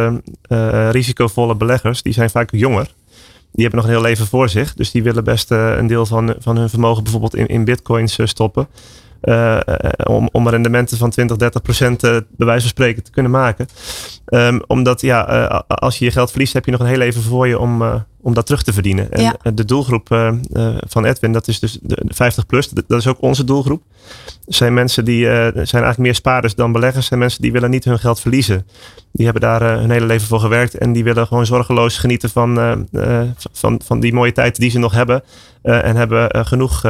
[0.91, 2.95] risicovolle beleggers, die zijn vaak jonger.
[3.53, 4.75] Die hebben nog een heel leven voor zich.
[4.75, 8.69] Dus die willen best een deel van, van hun vermogen bijvoorbeeld in, in bitcoins stoppen.
[9.23, 9.61] Uh,
[10.05, 13.67] om, om rendementen van 20, 30 procent uh, bij wijze van spreken te kunnen maken.
[14.27, 15.23] Um, omdat ja,
[15.67, 18.35] als je je geld verliest, heb je nog een heel leven voor je om, om
[18.35, 19.13] dat terug te verdienen.
[19.13, 19.37] En ja.
[19.55, 20.09] de doelgroep
[20.89, 23.83] van Edwin, dat is dus de 50 plus, dat is ook onze doelgroep.
[24.47, 27.07] zijn mensen die zijn eigenlijk meer spaarders dan beleggers.
[27.07, 28.67] zijn mensen die willen niet hun geld verliezen.
[29.13, 32.87] Die hebben daar hun hele leven voor gewerkt en die willen gewoon zorgeloos genieten van,
[33.53, 35.23] van, van die mooie tijd die ze nog hebben.
[35.63, 36.83] en hebben genoeg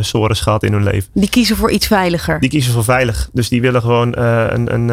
[0.00, 1.10] sores gehad in hun leven.
[1.14, 2.40] Die kiezen voor iets veiliger.
[2.40, 3.28] Die kiezen voor veilig.
[3.32, 4.88] Dus die willen gewoon een, een,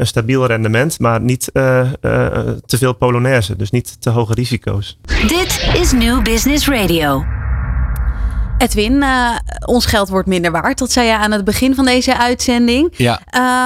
[0.00, 3.56] een, stabiel rendement, maar niet te veel polonaise.
[3.56, 4.98] Dus niet te hoge risico's.
[5.26, 7.24] Dit is New Business Radio.
[8.58, 9.04] Edwin,
[9.66, 10.78] ons geld wordt minder waard.
[10.78, 12.92] Dat zei je aan het begin van deze uitzending.
[12.96, 13.20] Ja.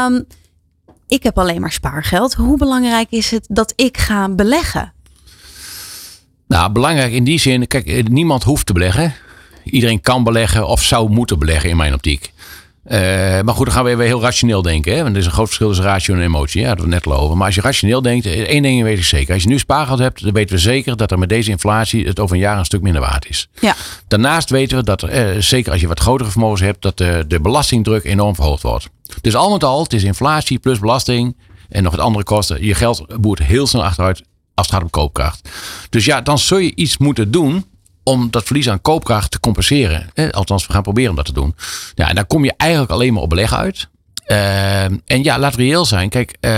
[0.07, 0.27] Um,
[1.09, 2.35] ik heb alleen maar spaargeld.
[2.35, 4.93] Hoe belangrijk is het dat ik ga beleggen?
[6.47, 9.15] Nou, belangrijk in die zin, kijk, niemand hoeft te beleggen
[9.71, 12.33] iedereen kan beleggen of zou moeten beleggen in mijn optiek.
[12.89, 12.99] Eh,
[13.41, 14.97] maar goed, dan gaan we weer heel rationeel denken.
[14.97, 15.03] Hè?
[15.03, 16.61] Want er is een groot verschil tussen ratio en emotie.
[16.61, 17.37] Ja, dat hadden we net al over.
[17.37, 19.35] Maar als je rationeel denkt, eh, één ding weet ik zeker.
[19.35, 22.21] Als je nu spaargeld hebt, dan weten we zeker dat er met deze inflatie het
[22.21, 23.49] over een jaar een stuk minder waard is.
[23.61, 23.75] Ja.
[24.09, 27.41] Daarnaast weten we dat, eh, zeker als je wat grotere vermogens hebt, dat de, de
[27.41, 28.89] belastingdruk enorm verhoogd wordt.
[29.21, 31.37] Dus al met al, het is inflatie plus belasting
[31.69, 32.65] en nog wat andere kosten.
[32.65, 34.23] Je geld boert heel snel achteruit
[34.55, 35.49] als het gaat om koopkracht.
[35.91, 37.65] Dus ja, dan zul je iets moeten doen
[38.09, 40.11] om dat verlies aan koopkracht te compenseren.
[40.15, 41.55] Eh, althans, we gaan proberen om dat te doen.
[41.95, 43.89] Ja, en dan kom je eigenlijk alleen maar op beleg uit.
[44.27, 46.09] Uh, en ja, laat reëel zijn.
[46.09, 46.51] Kijk, uh,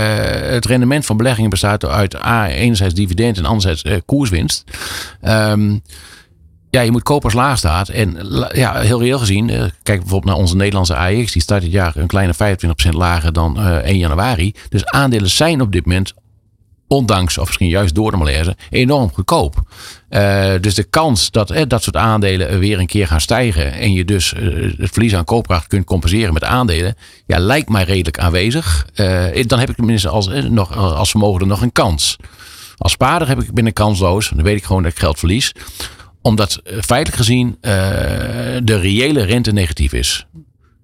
[0.51, 4.63] het rendement van beleggingen bestaat uit A, enerzijds dividend en anderzijds uh, koerswinst.
[5.23, 5.81] Um,
[6.69, 7.89] ja, je moet kopen als laag staat.
[7.89, 8.17] En
[8.51, 9.47] ja, heel reëel gezien,
[9.83, 11.31] kijk bijvoorbeeld naar onze Nederlandse AX.
[11.31, 14.53] Die start dit jaar een kleine 25% lager dan 1 januari.
[14.69, 16.13] Dus aandelen zijn op dit moment
[16.91, 19.61] ondanks of misschien juist door de malaise, enorm goedkoop.
[20.09, 23.93] Uh, dus de kans dat eh, dat soort aandelen weer een keer gaan stijgen en
[23.93, 24.33] je dus
[24.77, 28.85] het verlies aan koopkracht kunt compenseren met aandelen, ja, lijkt mij redelijk aanwezig.
[29.45, 32.17] dan heb ik tenminste als, nog, als vermogen nog een kans.
[32.77, 35.51] Als spaarder heb ik binnen kansloos, dan weet ik gewoon dat ik geld verlies.
[36.21, 37.57] Omdat feitelijk gezien
[38.63, 40.25] de reële rente negatief is.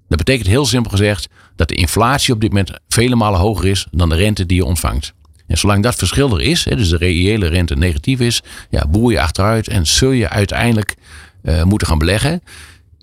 [0.08, 3.88] Dat betekent heel simpel gezegd dat de inflatie op dit moment vele malen hoger is
[3.92, 5.14] dan de rente die je ontvangt.
[5.48, 9.22] En zolang dat verschil er is, dus de reële rente negatief is, ja, boer je
[9.22, 10.96] achteruit en zul je uiteindelijk
[11.44, 12.42] uh, moeten gaan beleggen.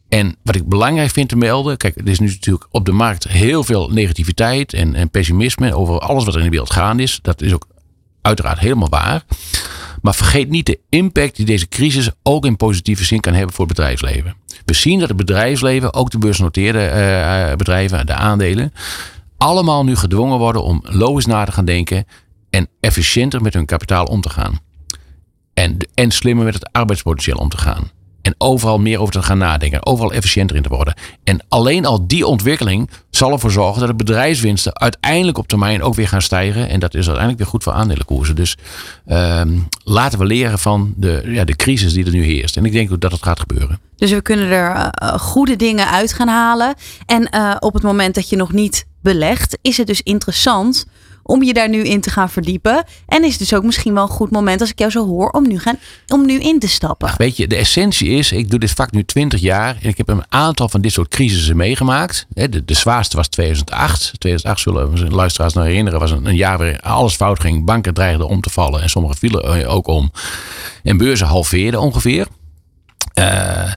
[0.08, 3.28] En wat ik belangrijk vind te melden, kijk, er is nu natuurlijk op de markt
[3.28, 7.18] heel veel negativiteit en, en pessimisme over alles wat er in de wereld gaande is.
[7.22, 7.66] Dat is ook
[8.20, 9.24] uiteraard helemaal waar.
[10.02, 13.66] Maar vergeet niet de impact die deze crisis ook in positieve zin kan hebben voor
[13.66, 14.34] het bedrijfsleven.
[14.64, 16.90] We zien dat het bedrijfsleven, ook de beursgenoteerde
[17.50, 18.72] uh, bedrijven, de aandelen,
[19.36, 22.06] allemaal nu gedwongen worden om logisch na te gaan denken
[22.54, 24.58] en efficiënter met hun kapitaal om te gaan.
[25.54, 27.90] En, en slimmer met het arbeidspotentieel om te gaan.
[28.22, 29.86] En overal meer over te gaan nadenken.
[29.86, 30.94] Overal efficiënter in te worden.
[31.24, 35.94] En alleen al die ontwikkeling zal ervoor zorgen dat de bedrijfswinsten uiteindelijk op termijn ook
[35.94, 36.68] weer gaan stijgen.
[36.68, 38.36] En dat is uiteindelijk weer goed voor aandelenkoersen.
[38.36, 38.56] Dus
[39.06, 39.42] uh,
[39.84, 42.56] laten we leren van de, ja, de crisis die er nu heerst.
[42.56, 43.80] En ik denk dat het gaat gebeuren.
[43.96, 46.74] Dus we kunnen er uh, goede dingen uit gaan halen.
[47.06, 50.86] En uh, op het moment dat je nog niet belegt, is het dus interessant
[51.26, 52.84] om je daar nu in te gaan verdiepen.
[53.06, 55.48] En is dus ook misschien wel een goed moment als ik jou zo hoor om
[55.48, 57.14] nu, gaan, om nu in te stappen.
[57.16, 60.08] Weet je, de essentie is, ik doe dit vak nu 20 jaar en ik heb
[60.08, 62.26] een aantal van dit soort crisissen meegemaakt.
[62.28, 64.12] De, de zwaarste was 2008.
[64.18, 67.64] 2008 zullen we luisteraars nog herinneren, was een, jaar waarin alles fout ging.
[67.64, 70.10] Banken dreigden om te vallen en sommige vielen ook om.
[70.82, 72.26] En beurzen halveerden ongeveer.
[73.18, 73.72] Uh,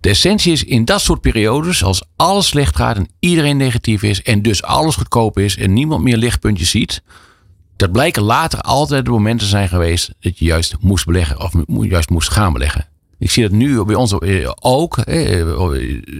[0.00, 4.22] de essentie is in dat soort periodes, als alles slecht gaat en iedereen negatief is
[4.22, 7.02] en dus alles goedkoop is en niemand meer lichtpuntjes ziet,
[7.76, 12.10] dat blijken later altijd de momenten zijn geweest dat je juist moest beleggen of juist
[12.10, 12.88] moest gaan beleggen.
[13.18, 14.14] Ik zie dat nu bij ons
[14.60, 14.98] ook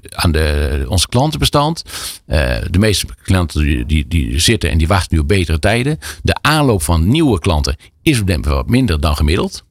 [0.08, 1.82] aan de, ons klantenbestand.
[2.26, 5.98] Eh, de meeste klanten die, die zitten en die wachten nu op betere tijden.
[6.22, 9.64] De aanloop van nieuwe klanten is op dit wat minder dan gemiddeld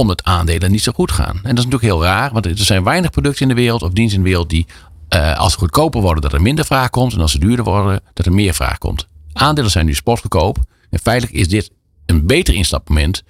[0.00, 1.34] omdat aandelen niet zo goed gaan.
[1.34, 3.90] En dat is natuurlijk heel raar, want er zijn weinig producten in de wereld of
[3.90, 4.66] diensten in de wereld die
[5.14, 7.12] uh, als ze goedkoper worden, dat er minder vraag komt.
[7.12, 9.06] En als ze duurder worden, dat er meer vraag komt.
[9.32, 10.58] Aandelen zijn nu sportgoedkoop.
[10.90, 11.70] En feitelijk is dit
[12.06, 13.22] een beter instapmoment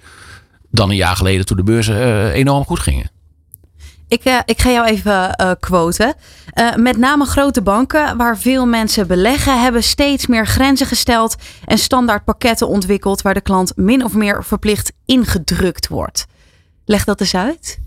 [0.69, 3.11] dan een jaar geleden toen de beurzen uh, enorm goed gingen.
[4.07, 6.15] Ik, uh, ik ga jou even quoten.
[6.75, 12.23] Met name grote banken, waar veel mensen beleggen, hebben steeds meer grenzen gesteld en standaard
[12.23, 16.27] pakketten ontwikkeld waar de klant min of meer verplicht ingedrukt wordt.
[16.91, 17.79] Leg dat eens uit.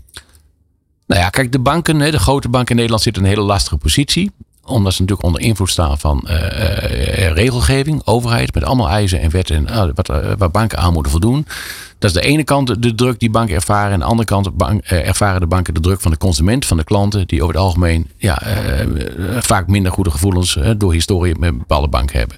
[1.07, 3.77] Nou ja, kijk, de banken, de grote banken in Nederland zitten in een hele lastige
[3.77, 4.31] positie
[4.67, 9.31] omdat ze natuurlijk onder invloed staan van uh, uh, regelgeving, overheid, met allemaal eisen en
[9.31, 11.47] wetten en, wat, waar banken aan moeten voldoen.
[11.99, 13.87] Dat is de ene kant de druk die banken ervaren.
[13.87, 14.49] En aan de andere kant
[14.85, 18.09] ervaren de banken de druk van de consument, van de klanten, die over het algemeen
[18.17, 18.41] ja,
[19.39, 22.37] vaak minder goede gevoelens door historie met bepaalde banken hebben.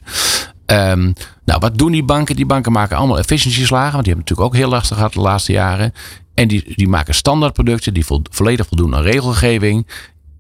[0.66, 1.14] Um,
[1.46, 2.36] nou, wat doen die banken?
[2.36, 5.52] Die banken maken allemaal efficiëntieslagen, want die hebben natuurlijk ook heel lastig gehad de laatste
[5.52, 5.94] jaren.
[6.38, 9.88] En die, die maken standaardproducten die volledig voldoen aan regelgeving.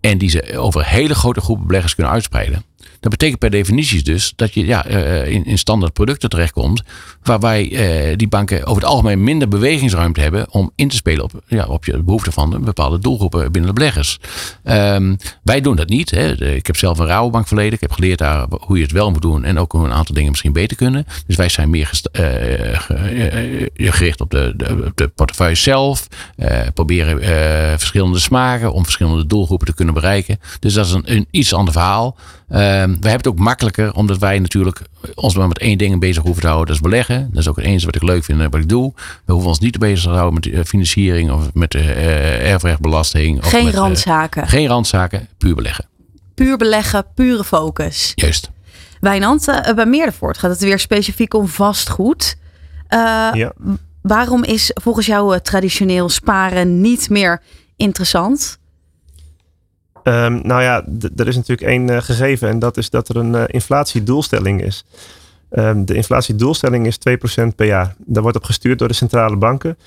[0.01, 2.63] En die ze over hele grote groepen beleggers kunnen uitspreiden.
[3.07, 6.83] Dat betekent per definitie dus dat je ja, uh, in, in standaard producten terechtkomt.
[7.23, 7.69] Waarbij
[8.09, 11.65] uh, die banken over het algemeen minder bewegingsruimte hebben om in te spelen op, ja,
[11.65, 14.19] op je behoefte van bepaalde doelgroepen binnen de beleggers.
[14.63, 16.11] Um, wij doen dat niet.
[16.11, 16.53] Hè.
[16.55, 17.73] Ik heb zelf een Rabobank verleden.
[17.73, 20.15] Ik heb geleerd daar hoe je het wel moet doen en ook hoe een aantal
[20.15, 21.05] dingen misschien beter kunnen.
[21.27, 21.89] Dus wij zijn meer
[23.75, 26.07] gericht op de, de, de portefeuille zelf.
[26.73, 27.19] proberen
[27.79, 30.39] verschillende smaken om verschillende doelgroepen te kunnen bereiken.
[30.59, 32.17] Dus dat is een, een iets ander verhaal.
[32.49, 34.81] Uh, wij hebben het ook makkelijker, omdat wij natuurlijk
[35.15, 36.67] ons maar met één ding bezig hoeven te houden.
[36.67, 37.29] Dat is beleggen.
[37.31, 38.93] Dat is ook het enige wat ik leuk vind en wat ik doe.
[39.25, 42.51] We hoeven ons niet te bezig te houden met eh, financiering of met de uh,
[42.51, 43.45] erfrechtbelasting.
[43.45, 44.43] Geen met, randzaken.
[44.43, 45.85] Uh, geen randzaken, puur beleggen.
[46.33, 48.11] puur beleggen, pure focus.
[48.15, 48.49] Juist.
[48.99, 52.37] Wijnand, uh, bij Meerdervoort gaat het weer specifiek om vastgoed.
[52.89, 52.99] Uh,
[53.33, 53.51] Ja.
[54.01, 57.41] Waarom is volgens jou traditioneel sparen niet meer
[57.75, 58.57] interessant?
[60.07, 63.35] Ehm, nou ja, er is natuurlijk één eh, gegeven en dat is dat er een
[63.35, 64.85] eh, inflatiedoelstelling is.
[65.49, 67.95] Ehm, de inflatiedoelstelling is 2% per jaar.
[68.05, 69.77] Daar wordt op gestuurd door de centrale banken.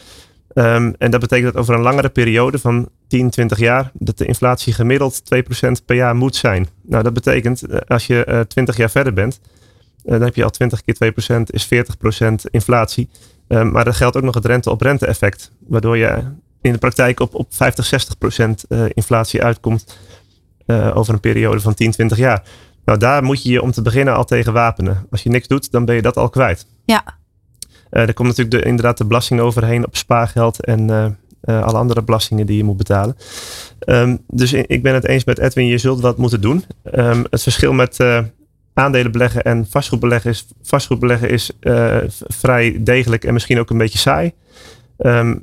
[0.55, 4.25] Ehm, en dat betekent dat over een langere periode van 10, 20 jaar, dat de
[4.25, 6.69] inflatie gemiddeld 2% per jaar moet zijn.
[6.83, 9.41] Nou, dat betekent eh, als je eh 20 jaar verder bent,
[10.03, 13.09] dan heb je al 20 keer 2% is 40% inflatie.
[13.49, 16.23] Maar er geldt ook nog het rente-op-rente effect, waardoor je
[16.61, 17.93] in de praktijk op, op 50,
[18.39, 19.99] 60% eh, inflatie uitkomt
[20.67, 22.43] eh, over een periode van 10, 20 jaar.
[22.85, 25.07] Nou, daar moet je je om te beginnen al tegen wapenen.
[25.11, 26.67] Als je niks doet, dan ben je dat al kwijt.
[26.85, 27.19] Ja,
[27.91, 30.91] Eh, er komt natuurlijk de, inderdaad de belasting overheen op spaargeld en
[31.45, 33.17] alle andere belastingen die je moet betalen.
[33.81, 36.65] Ehm, dus ik ben het eens met Edwin, je zult wat moeten doen.
[36.83, 38.23] Ehm, het verschil met eh,
[38.75, 41.51] aandelen beleggen en vastgoed beleggen is, vastgoed beleggen is
[42.29, 44.33] vrij degelijk en misschien ook een beetje saai.
[45.01, 45.37] Ehm,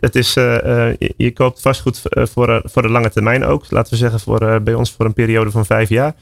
[0.00, 3.70] het, is, eh, eh, je, koopt vastgoed eh, voor, voor de lange termijn ook.
[3.70, 6.14] Laten we zeggen voor, bij ons voor een periode van vijf jaar.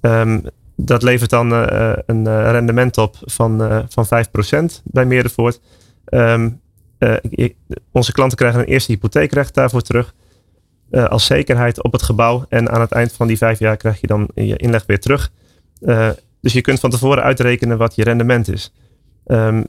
[0.00, 0.40] Ehm,
[0.76, 5.60] dat levert dan een rendement op van, van 5% bij Meerdervoort.
[6.04, 6.50] Ehm,
[6.98, 7.56] eh, ik-
[7.92, 10.14] onze klanten krijgen een eerste hypotheekrecht daarvoor terug.
[11.08, 12.44] als zekerheid op het gebouw.
[12.48, 15.32] En aan het eind van die vijf jaar krijg je dan je inleg weer terug.
[16.40, 18.72] Dus je kunt van tevoren uitrekenen wat je rendement is.
[19.26, 19.62] Ehm,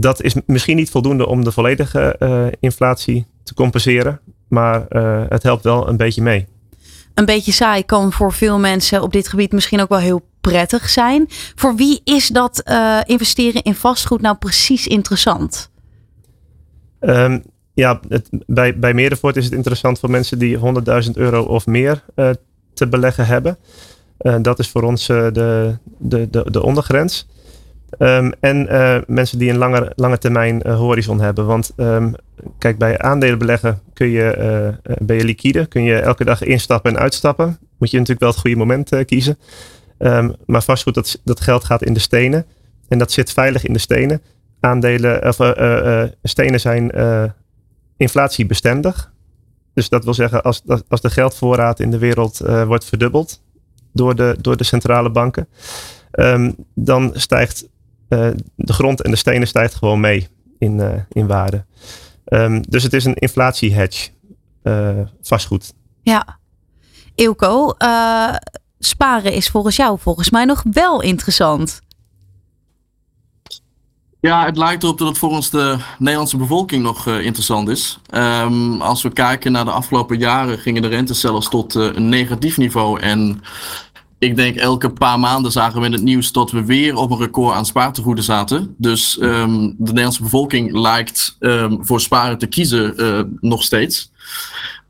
[0.00, 4.20] dat is misschien niet voldoende om de volledige eh, inflatie te compenseren.
[4.48, 6.46] Maar eh, het helpt wel een beetje mee.
[7.14, 10.88] een beetje saai kan voor veel mensen op dit gebied misschien ook wel heel prettig
[10.88, 11.26] zijn.
[11.54, 15.70] Voor wie is dat eh, investeren in vastgoed nou precies interessant?
[17.00, 17.38] Ehm,
[17.74, 20.58] ja, het, bij, bij Meerdervoort is het interessant voor mensen die
[21.04, 22.04] 100.000 euro of meer
[22.74, 23.58] te beleggen hebben.
[24.42, 27.26] Dat is voor ons de, de, de, de ondergrens.
[27.98, 31.46] Ehm, en eh, mensen die een lange, lange termijn eh, horizon hebben.
[31.46, 32.12] Want ehm,
[32.58, 35.66] kijk, bij aandelen beleggen kun je, eh, ben je liquide.
[35.66, 37.58] Kun je elke dag instappen en uitstappen.
[37.78, 39.38] Moet je natuurlijk wel het goede moment kiezen.
[39.98, 42.46] Ehm, maar vastgoed, dat, dat geld gaat in de stenen.
[42.88, 44.22] En dat zit veilig in de stenen.
[44.60, 45.52] Aandelen, of
[46.22, 46.92] stenen zijn
[47.96, 49.12] inflatiebestendig.
[49.74, 53.42] Dus dat wil zeggen, als, als de geldvoorraad in de wereld wordt verdubbeld
[53.92, 55.48] door de, door de centrale banken,
[56.74, 57.68] dan stijgt
[58.08, 61.64] de grond en de stenen stijgt gewoon mee in, eh, in waarde.
[62.24, 64.10] Ehm, dus het is een inflatiehedge,
[64.62, 65.72] eh vastgoed.
[66.02, 66.38] Ja.
[67.14, 68.34] Ilko, eh,
[68.78, 71.80] sparen is volgens jou volgens mij nog wel interessant.
[74.20, 77.98] Ja, het lijkt erop dat het voor ons de Nederlandse bevolking nog eh, interessant is.
[78.06, 82.08] Ehm, als we kijken naar de afgelopen jaren gingen de rentes zelfs tot eh, een
[82.08, 83.00] negatief niveau.
[83.00, 83.42] En
[84.18, 87.18] ik denk elke paar maanden zagen we in het nieuws dat we weer op een
[87.18, 88.74] record aan spaartegoeden zaten.
[88.78, 94.10] Dus ehm, de Nederlandse bevolking lijkt ehm, voor sparen te kiezen eh, nog steeds.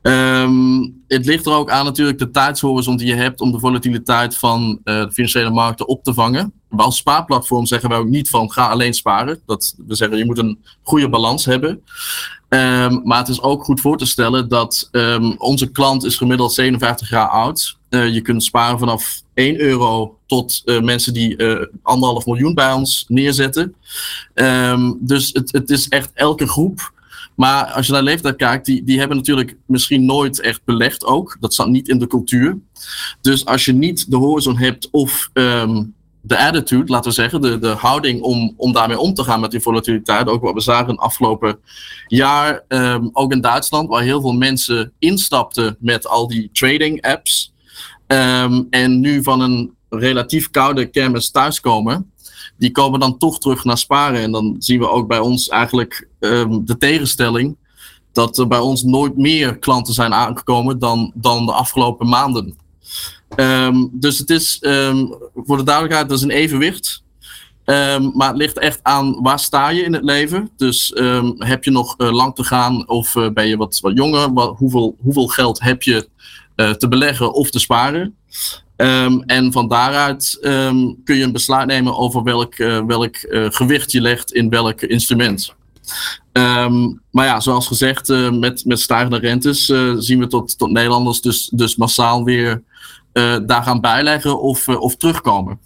[0.07, 4.37] Ehm, het ligt er ook aan natuurlijk de tijdshorizon die je hebt om de volatiliteit
[4.37, 6.53] van eh, de financiële markten op te vangen.
[6.69, 9.39] Als spaarplatform zeggen wij ook niet van ga alleen sparen.
[9.45, 11.81] Dat, we zeggen je moet een goede balans hebben.
[12.49, 16.53] Ehm, maar het is ook goed voor te stellen dat ehm, onze klant is gemiddeld
[16.53, 17.77] 57 jaar oud.
[17.89, 21.35] Eh, je kunt sparen vanaf 1 euro tot eh, mensen die
[21.81, 23.75] anderhalf miljoen bij ons neerzetten.
[24.99, 26.95] Dus het, het is echt elke groep.
[27.37, 31.37] Maar als je naar leeftijd kijkt, die, die hebben natuurlijk misschien nooit echt belegd ook.
[31.39, 32.57] Dat zat niet in de cultuur.
[33.21, 35.83] Dus als je niet de horizon hebt of ehm,
[36.21, 39.51] de attitude, laten we zeggen, de, de houding om, om daarmee om te gaan met
[39.51, 40.27] die volatiliteit.
[40.27, 41.59] Ook wat we zagen het afgelopen
[42.07, 47.53] jaar, ehm, ook in Duitsland, waar heel veel mensen instapten met al die trading apps.
[48.07, 52.11] Ehm, en nu van een relatief koude kermis thuiskomen.
[52.57, 54.21] Die komen dan toch terug naar sparen.
[54.21, 57.57] En dan zien we ook bij ons eigenlijk ehm, de tegenstelling.
[58.11, 62.57] Dat er bij ons nooit meer klanten zijn aangekomen dan, dan de afgelopen maanden.
[63.29, 65.05] Ehm, dus het is ehm,
[65.35, 67.05] voor de duidelijkheid, dat is een evenwicht.
[68.13, 70.49] Maar het ligt echt aan waar sta je in het leven.
[70.57, 70.91] Dus
[71.37, 74.33] heb je nog eh, lang te gaan of eh, ben je wat, wat jonger?
[74.33, 76.09] Wat, hoeveel, hoeveel geld heb je
[76.55, 78.17] eh, te beleggen of te sparen?
[78.77, 83.45] Ehm, en van daaruit ehm, kun je een besluit nemen over welk, eh, welk eh,
[83.49, 85.53] gewicht je legt in welk instrument.
[86.31, 89.65] Ehm, maar ja, zoals gezegd, eh, met, met stijgende rentes
[89.97, 92.63] zien we tot, tot Nederlanders dus, dus massaal weer
[93.45, 95.59] daar gaan bijleggen of, of terugkomen.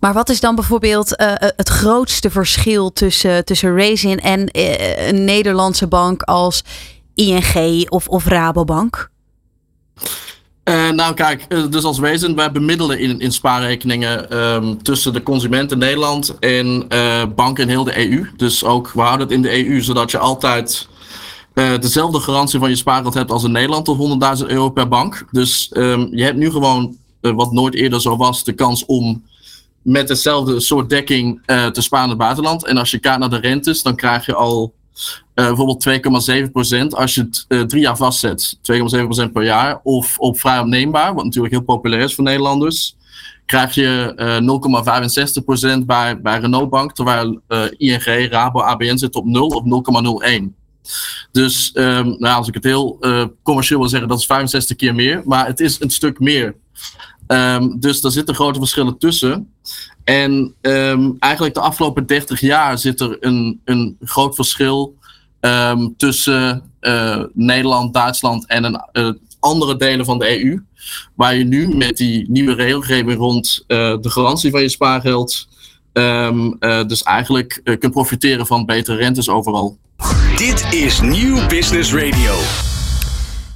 [0.00, 1.14] Maar wat is dan bijvoorbeeld
[1.56, 4.48] het grootste verschil tussen, tussen Raisin en
[5.08, 6.62] een Nederlandse bank als
[7.14, 9.10] ING of, of Rabobank?
[10.64, 15.22] Uh, nou kijk, uh, dus als wezen, wij bemiddelen in, in spaarrekeningen um, tussen de
[15.22, 18.26] consument in Nederland en uh, banken in heel de EU.
[18.36, 20.88] Dus ook, we houden het in de EU, zodat je altijd
[21.80, 25.24] dezelfde garantie van je spaargeld hebt als in Nederland tot 100.000 euro per bank.
[25.30, 29.24] Dus um, je hebt nu gewoon, wat nooit eerder zo was, de kans om
[29.82, 32.66] met dezelfde soort dekking te sparen in het buitenland.
[32.66, 34.72] En als je kijkt naar de rentes, dan krijg je al
[35.34, 35.88] uh, bijvoorbeeld
[36.84, 38.58] 2,7% als je het uh, drie jaar vastzet.
[38.72, 39.80] 2,7% per jaar.
[39.82, 42.96] Of op vrij opneembaar, wat natuurlijk heel populair is voor Nederlanders.
[43.46, 46.94] Krijg je uh, eh, 0,65% bij, bij Renault Bank.
[46.94, 47.40] Terwijl
[47.76, 49.62] ING, Rabo, ABN zit op 0 of
[50.38, 50.42] 0,01.
[51.32, 52.98] Dus um, nou, als ik het heel
[53.42, 55.22] commercieel wil zeggen, dat is 65 keer meer.
[55.24, 56.56] Maar het is een stuk meer.
[57.26, 59.52] Um, dus daar zitten grote verschillen tussen.
[60.04, 64.96] En um, eigenlijk de afgelopen 30 jaar zit er een, een groot verschil
[65.40, 70.62] um, tussen uh, Nederland, Duitsland en een, uh, andere delen van de EU.
[71.14, 75.48] Waar je nu met die nieuwe regelgeving rond uh, de garantie van je spaargeld.
[75.92, 79.78] Um, dus eigenlijk kunt profiteren van betere rentes overal.
[80.36, 82.34] Dit is Nieuw Business Radio.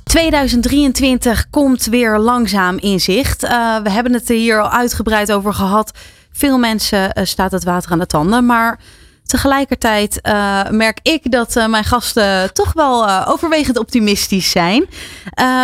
[0.05, 3.41] 2023 komt weer langzaam in zicht.
[3.83, 5.93] we hebben het er hier al uitgebreid over gehad
[6.39, 8.47] veel mensen uh, staat het water aan de tanden.
[8.47, 8.81] Maar
[9.25, 14.87] tegelijkertijd uh, merk ik dat uh, mijn gasten toch wel overwegend optimistisch zijn.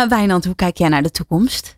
[0.09, 1.77] Wijnand, hoe kijk jij naar de toekomst?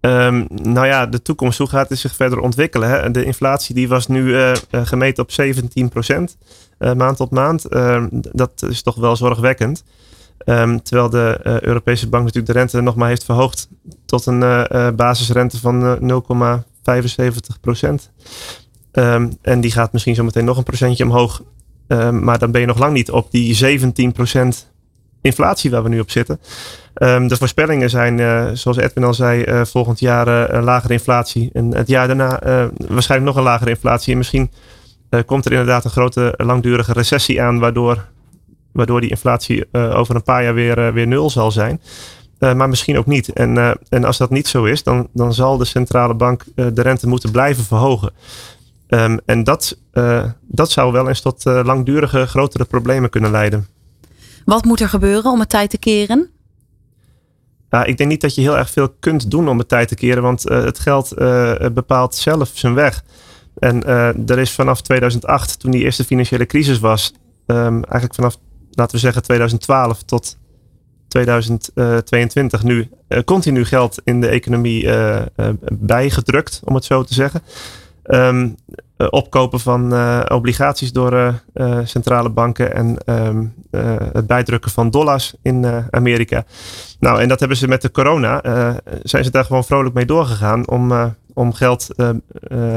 [0.00, 2.88] Um, nou ja, de toekomst, hoe gaat het zich verder ontwikkelen?
[2.88, 3.10] Hè?
[3.10, 6.36] De inflatie die was nu gemeten op 17 procent
[6.78, 7.64] maand tot maand.
[7.64, 9.84] Ehm, dat is toch wel zorgwekkend.
[10.44, 13.68] Um, terwijl de Europese Bank natuurlijk de rente nog maar heeft verhoogd
[14.06, 15.98] tot een basisrente van
[16.82, 18.10] 75 procent.
[18.92, 21.42] Um, en die gaat misschien zo meteen nog een procentje omhoog.
[21.88, 24.70] Um, maar dan ben je nog lang niet op die 17 procent
[25.20, 26.40] inflatie waar we nu op zitten.
[26.94, 31.50] Um, de voorspellingen zijn, uh, zoals Edwin al zei, uh, volgend jaar uh, lagere inflatie.
[31.52, 32.40] En het jaar daarna
[32.88, 34.12] waarschijnlijk nog een lagere inflatie.
[34.12, 34.50] En misschien
[35.26, 38.06] komt er inderdaad een grote langdurige recessie aan, waardoor,
[38.72, 41.80] waardoor die inflatie over een paar jaar weer, weer nul zal zijn.
[42.40, 43.32] Uh, maar misschien ook niet.
[43.32, 46.66] En, uh, en als dat niet zo is, dan, dan zal de centrale bank uh,
[46.72, 48.12] de rente moeten blijven verhogen.
[48.88, 49.78] Um, en dat,
[50.40, 53.66] dat zou wel eens tot langdurige, grotere problemen kunnen leiden.
[54.44, 56.30] Wat moet er gebeuren om het tijd te keren?
[57.70, 59.94] Nou, ik denk niet dat je heel erg veel kunt doen om het tijd te
[59.94, 61.14] keren, want het geld
[61.74, 63.04] bepaalt zelf zijn weg.
[63.58, 63.84] En
[64.26, 67.12] er is vanaf 2008, toen die eerste financiële crisis was,
[67.46, 68.36] um, eigenlijk vanaf,
[68.70, 70.36] laten we zeggen, 2012 tot
[71.10, 75.22] 2022 nu uh, continu geld in de economie uh,
[75.72, 77.42] bijgedrukt, om het zo te zeggen.
[78.04, 78.56] Um,
[79.10, 79.94] opkopen van
[80.28, 81.42] obligaties door
[81.84, 83.54] centrale banken en um,
[84.12, 86.44] het bijdrukken van dollars in Amerika.
[86.98, 88.42] Nou, en dat hebben ze met de corona,
[89.02, 91.88] zijn ze daar gewoon vrolijk mee doorgegaan om, om geld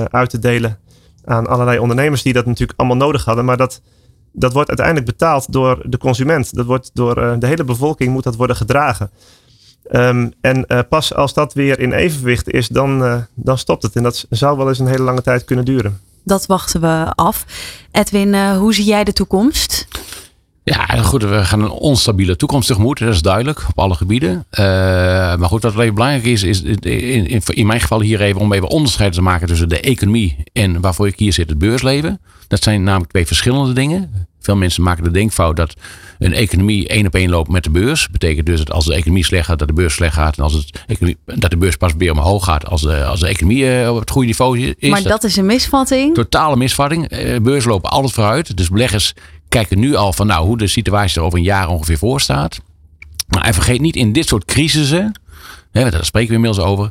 [0.10, 0.80] uit te delen
[1.26, 3.46] aan allerlei ondernemers die dat natuurlijk allemaal nodig hadden.
[3.46, 3.82] Maar dat
[4.34, 6.56] dat wordt uiteindelijk betaald door de consument.
[6.56, 9.10] Dat wordt door uh, de hele bevolking moet dat worden gedragen.
[9.92, 13.96] Um, en uh, pas als dat weer in evenwicht is, dan, uh, dan stopt het.
[13.96, 16.00] En dat zou wel eens een hele lange tijd kunnen duren.
[16.24, 17.46] Dat wachten we af.
[17.92, 19.88] Edwin, hoe zie jij de toekomst?
[20.64, 23.00] Ja, goed, we gaan een onstabiele toekomst tegemoet.
[23.00, 24.46] Dat is duidelijk op alle gebieden.
[24.52, 24.60] Uh,
[25.36, 28.54] maar goed, wat even belangrijk is, is in, in, in, mijn geval hier even om
[28.54, 32.20] even onderscheid te maken tussen de economie en waarvoor ik hier zit, het beursleven.
[32.48, 34.28] Dat zijn namelijk twee verschillende dingen.
[34.40, 35.74] Veel mensen maken de denkfout dat
[36.20, 38.10] een economie één op één loopt met de beurs.
[38.10, 40.38] Betekent dus dat als de economie slecht gaat, dat de beurs slecht gaat.
[40.38, 43.28] En als het economie, dat de beurs pas weer omhoog gaat als de, als de
[43.28, 44.90] economie uh, op het goede niveau is.
[44.90, 46.14] Maar dat, is een misvatting.
[46.14, 47.08] Totale misvatting.
[47.42, 48.58] Beurzen lopen alles vooruit.
[48.58, 49.14] Dus beleggers
[49.54, 52.62] kijken nu al van nou, hoe de situatie er over een jaar ongeveer voor staat.
[53.28, 55.20] Maar en vergeet niet, in dit soort crisissen,
[55.72, 56.90] hè, daar spreken we inmiddels over,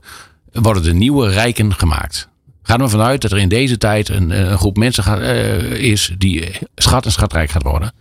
[0.53, 2.29] worden de nieuwe rijken gemaakt.
[2.63, 6.15] Ga er vanuit dat er in deze tijd een, een groep mensen gaat, uh, is
[6.19, 7.93] die schat en schatrijk gaat worden.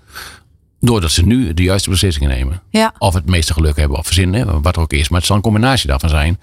[0.84, 2.61] Doordat ze nu de juiste beslissingen nemen.
[2.69, 2.93] Ja.
[2.97, 5.09] Of het meeste geluk hebben of verzinnen, wat er ook is.
[5.09, 6.39] Maar het zal een combinatie daarvan zijn.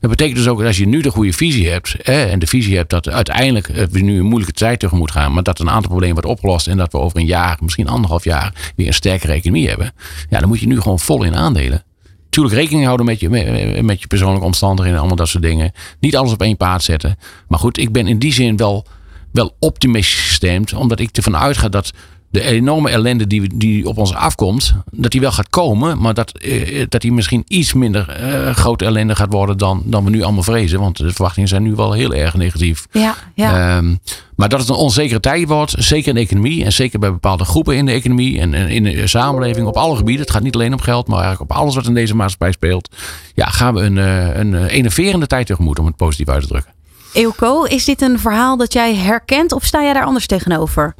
[0.00, 1.94] Dat betekent dus ook dat als je nu de goede visie hebt.
[2.02, 5.32] Hè, en de visie hebt dat uiteindelijk we nu een moeilijke tijd tegemoet gaan.
[5.32, 6.66] Maar dat een aantal problemen wordt opgelost.
[6.66, 9.92] En dat we over een jaar, misschien anderhalf jaar, weer een sterkere economie hebben.
[10.30, 11.84] Ja, dan moet je nu gewoon vol in aandelen.
[12.30, 15.72] Tuurlijk rekening houden met je, met, met je persoonlijke omstandigheden en allemaal dat soort dingen.
[16.00, 17.18] Niet alles op één paard zetten.
[17.48, 18.86] Maar goed, ik ben in die zin wel,
[19.32, 20.72] wel optimistisch gestemd.
[20.72, 21.92] Omdat ik ervan uitga dat
[22.32, 26.38] de enorme ellende die, die op ons afkomt, dat die wel gaat komen, maar dat,
[26.38, 30.22] eh, dat die misschien iets minder eh, grote ellende gaat worden dan, dan we nu
[30.22, 30.80] allemaal vrezen.
[30.80, 32.86] Want de verwachtingen zijn nu wel heel erg negatief.
[32.90, 33.76] Ja, ja.
[33.76, 33.94] Ehm,
[34.36, 37.44] maar dat het een onzekere tijd wordt, zeker in de economie en zeker bij bepaalde
[37.44, 40.22] groepen in de economie en, en in de samenleving op alle gebieden.
[40.22, 42.96] Het gaat niet alleen om geld, maar eigenlijk op alles wat in deze maatschappij speelt.
[43.34, 46.72] Ja, gaan we een, eh, een enerverende tijd tegemoet om het positief uit te drukken.
[47.12, 50.94] Eelco, is dit een verhaal dat jij herkent of sta jij daar anders tegenover?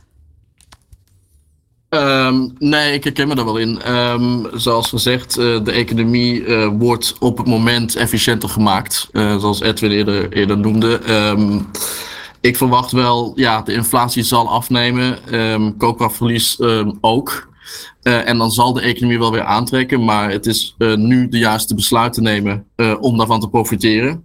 [1.93, 3.83] Ehm, nee, ik herken me daar wel in.
[3.83, 9.09] Ehm, zoals gezegd, uh, de economie uh, wordt op het moment efficiënter gemaakt.
[9.13, 11.01] Uh, zoals Edwin eerder, eerder noemde.
[11.11, 11.67] Um,
[12.41, 15.35] ik verwacht wel, ja, de inflatie zal afnemen.
[15.35, 16.59] Um, koopkrachtverlies
[17.01, 17.51] ook.
[18.03, 20.05] en dan zal de economie wel weer aantrekken.
[20.05, 22.67] Maar het is nu de juiste besluit te nemen
[23.01, 24.25] om daarvan te profiteren.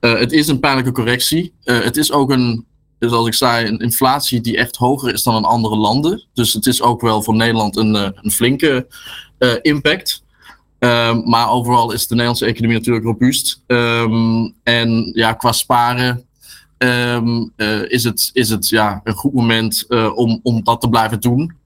[0.00, 1.52] het is een pijnlijke correctie.
[1.64, 2.66] het is ook een
[2.98, 6.24] zoals ik zei, een inflatie die echt hoger is dan in andere landen.
[6.34, 8.86] Dus het is ook wel voor Nederland een, eh, een flinke
[9.38, 10.22] uh, impact.
[10.78, 13.62] Um, maar overal is de Nederlandse economie natuurlijk robuust.
[13.66, 16.24] Um, en ja, qua sparen
[16.78, 21.20] um, uh, is het, is het ja, een goed moment om, om dat te blijven
[21.20, 21.56] doen.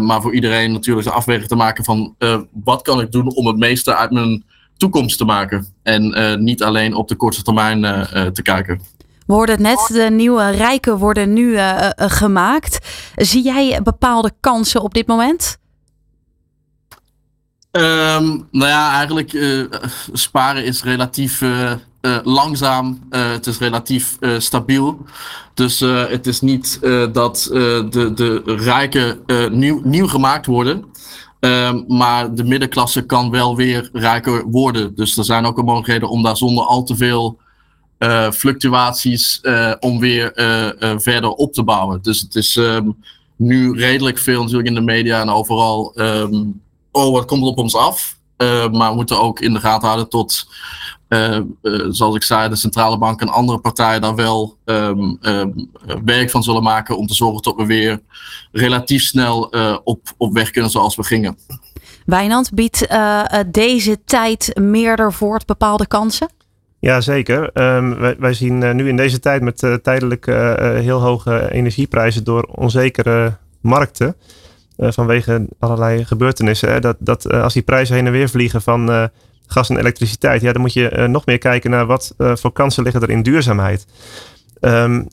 [0.00, 2.14] Maar voor iedereen natuurlijk de afweging te maken van
[2.52, 4.44] wat kan ik doen om het meeste uit mijn
[4.76, 5.66] toekomst te maken.
[5.82, 7.82] En niet alleen op de korte termijn
[8.32, 8.80] te kijken.
[9.28, 12.78] Het net, de nieuwe rijken worden nu uh, uh, gemaakt.
[13.16, 15.58] Zie jij bepaalde kansen op dit moment?
[17.70, 19.64] Um, nou ja, eigenlijk uh,
[20.12, 21.42] sparen is relatief
[22.22, 23.06] langzaam.
[23.10, 25.04] het is relatief stabiel.
[25.54, 26.78] Dus het is niet
[27.12, 29.20] dat de, de rijken
[29.50, 30.84] nieuw, nieuw gemaakt worden.
[31.40, 34.94] Um, maar de middenklasse kan wel weer rijker worden.
[34.94, 37.38] Dus er zijn ook mogelijkheden om daar zonder al te veel
[37.98, 42.02] uh, fluctuaties uh, om weer uh, verder op te bouwen.
[42.02, 42.96] Dus het is um,
[43.36, 45.92] nu redelijk veel natuurlijk in de media en overal.
[46.00, 48.16] Um, oh, wat komt op ons af?
[48.72, 50.46] maar we moeten ook in de gaten houden tot,
[51.90, 55.18] zoals ik zei, de centrale bank en andere partijen daar wel um,
[56.04, 58.00] werk van zullen maken om te zorgen dat we weer
[58.52, 59.40] relatief snel
[59.84, 61.38] op, op weg kunnen zoals we gingen.
[62.04, 62.86] Wijnand, biedt
[63.46, 66.28] deze tijd meerder voort bepaalde kansen?
[66.80, 67.50] Ja, zeker.
[67.76, 72.24] Um, wij, zien uh, nu in deze tijd met uh, tijdelijk uh, heel hoge energieprijzen
[72.24, 74.16] door onzekere markten.
[74.76, 76.72] vanwege allerlei gebeurtenissen.
[76.72, 79.10] Hè, dat, dat als die prijzen heen en weer vliegen van
[79.46, 80.40] gas en elektriciteit.
[80.40, 83.86] Ja, dan moet je nog meer kijken naar wat voor kansen liggen er in duurzaamheid.
[84.60, 85.08] Um,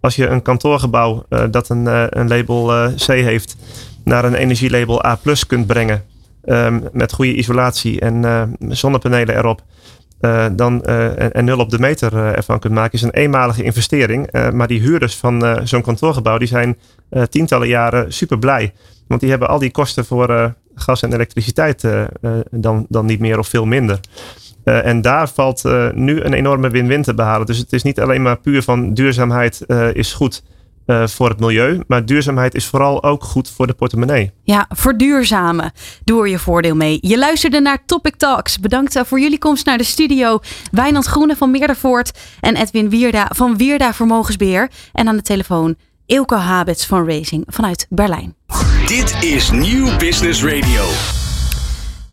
[0.00, 1.86] als je een kantoorgebouw dat een,
[2.18, 3.56] een label C heeft
[4.04, 6.04] naar een energielabel A kunt brengen
[6.48, 9.62] um, met goede isolatie en uh, zonnepanelen erop.
[10.20, 14.32] Uh, dan, uh, en, nul op de meter ervan kunt maken, is een eenmalige investering.
[14.52, 16.76] maar die huurders van zo'n kantoorgebouw, die zijn
[17.30, 18.72] tientallen jaren super blij.
[19.06, 21.84] Want die hebben al die kosten voor gas en elektriciteit
[22.50, 24.00] dan, dan niet meer of veel minder.
[24.64, 27.46] en daar valt nu een enorme win-win te behalen.
[27.46, 30.42] Dus het is niet alleen maar puur van duurzaamheid is goed.
[30.88, 31.80] Uh, voor het milieu.
[31.86, 34.32] Maar duurzaamheid is vooral ook goed voor de portemonnee.
[34.42, 35.72] Ja, verduurzamen.
[36.04, 36.98] Doe er je voordeel mee.
[37.00, 38.58] Je luisterde naar Topic Talks.
[38.58, 40.40] Bedankt uh, voor jullie komst naar de studio.
[40.70, 44.70] Wijnand Groene van Meerdervoort en Edwin Wierda van Wierda Vermogensbeheer.
[44.92, 45.76] En aan de telefoon
[46.06, 48.34] Ilko Habets van Racing vanuit Berlijn.
[48.86, 51.17] Dit is Nieuw Business Radio.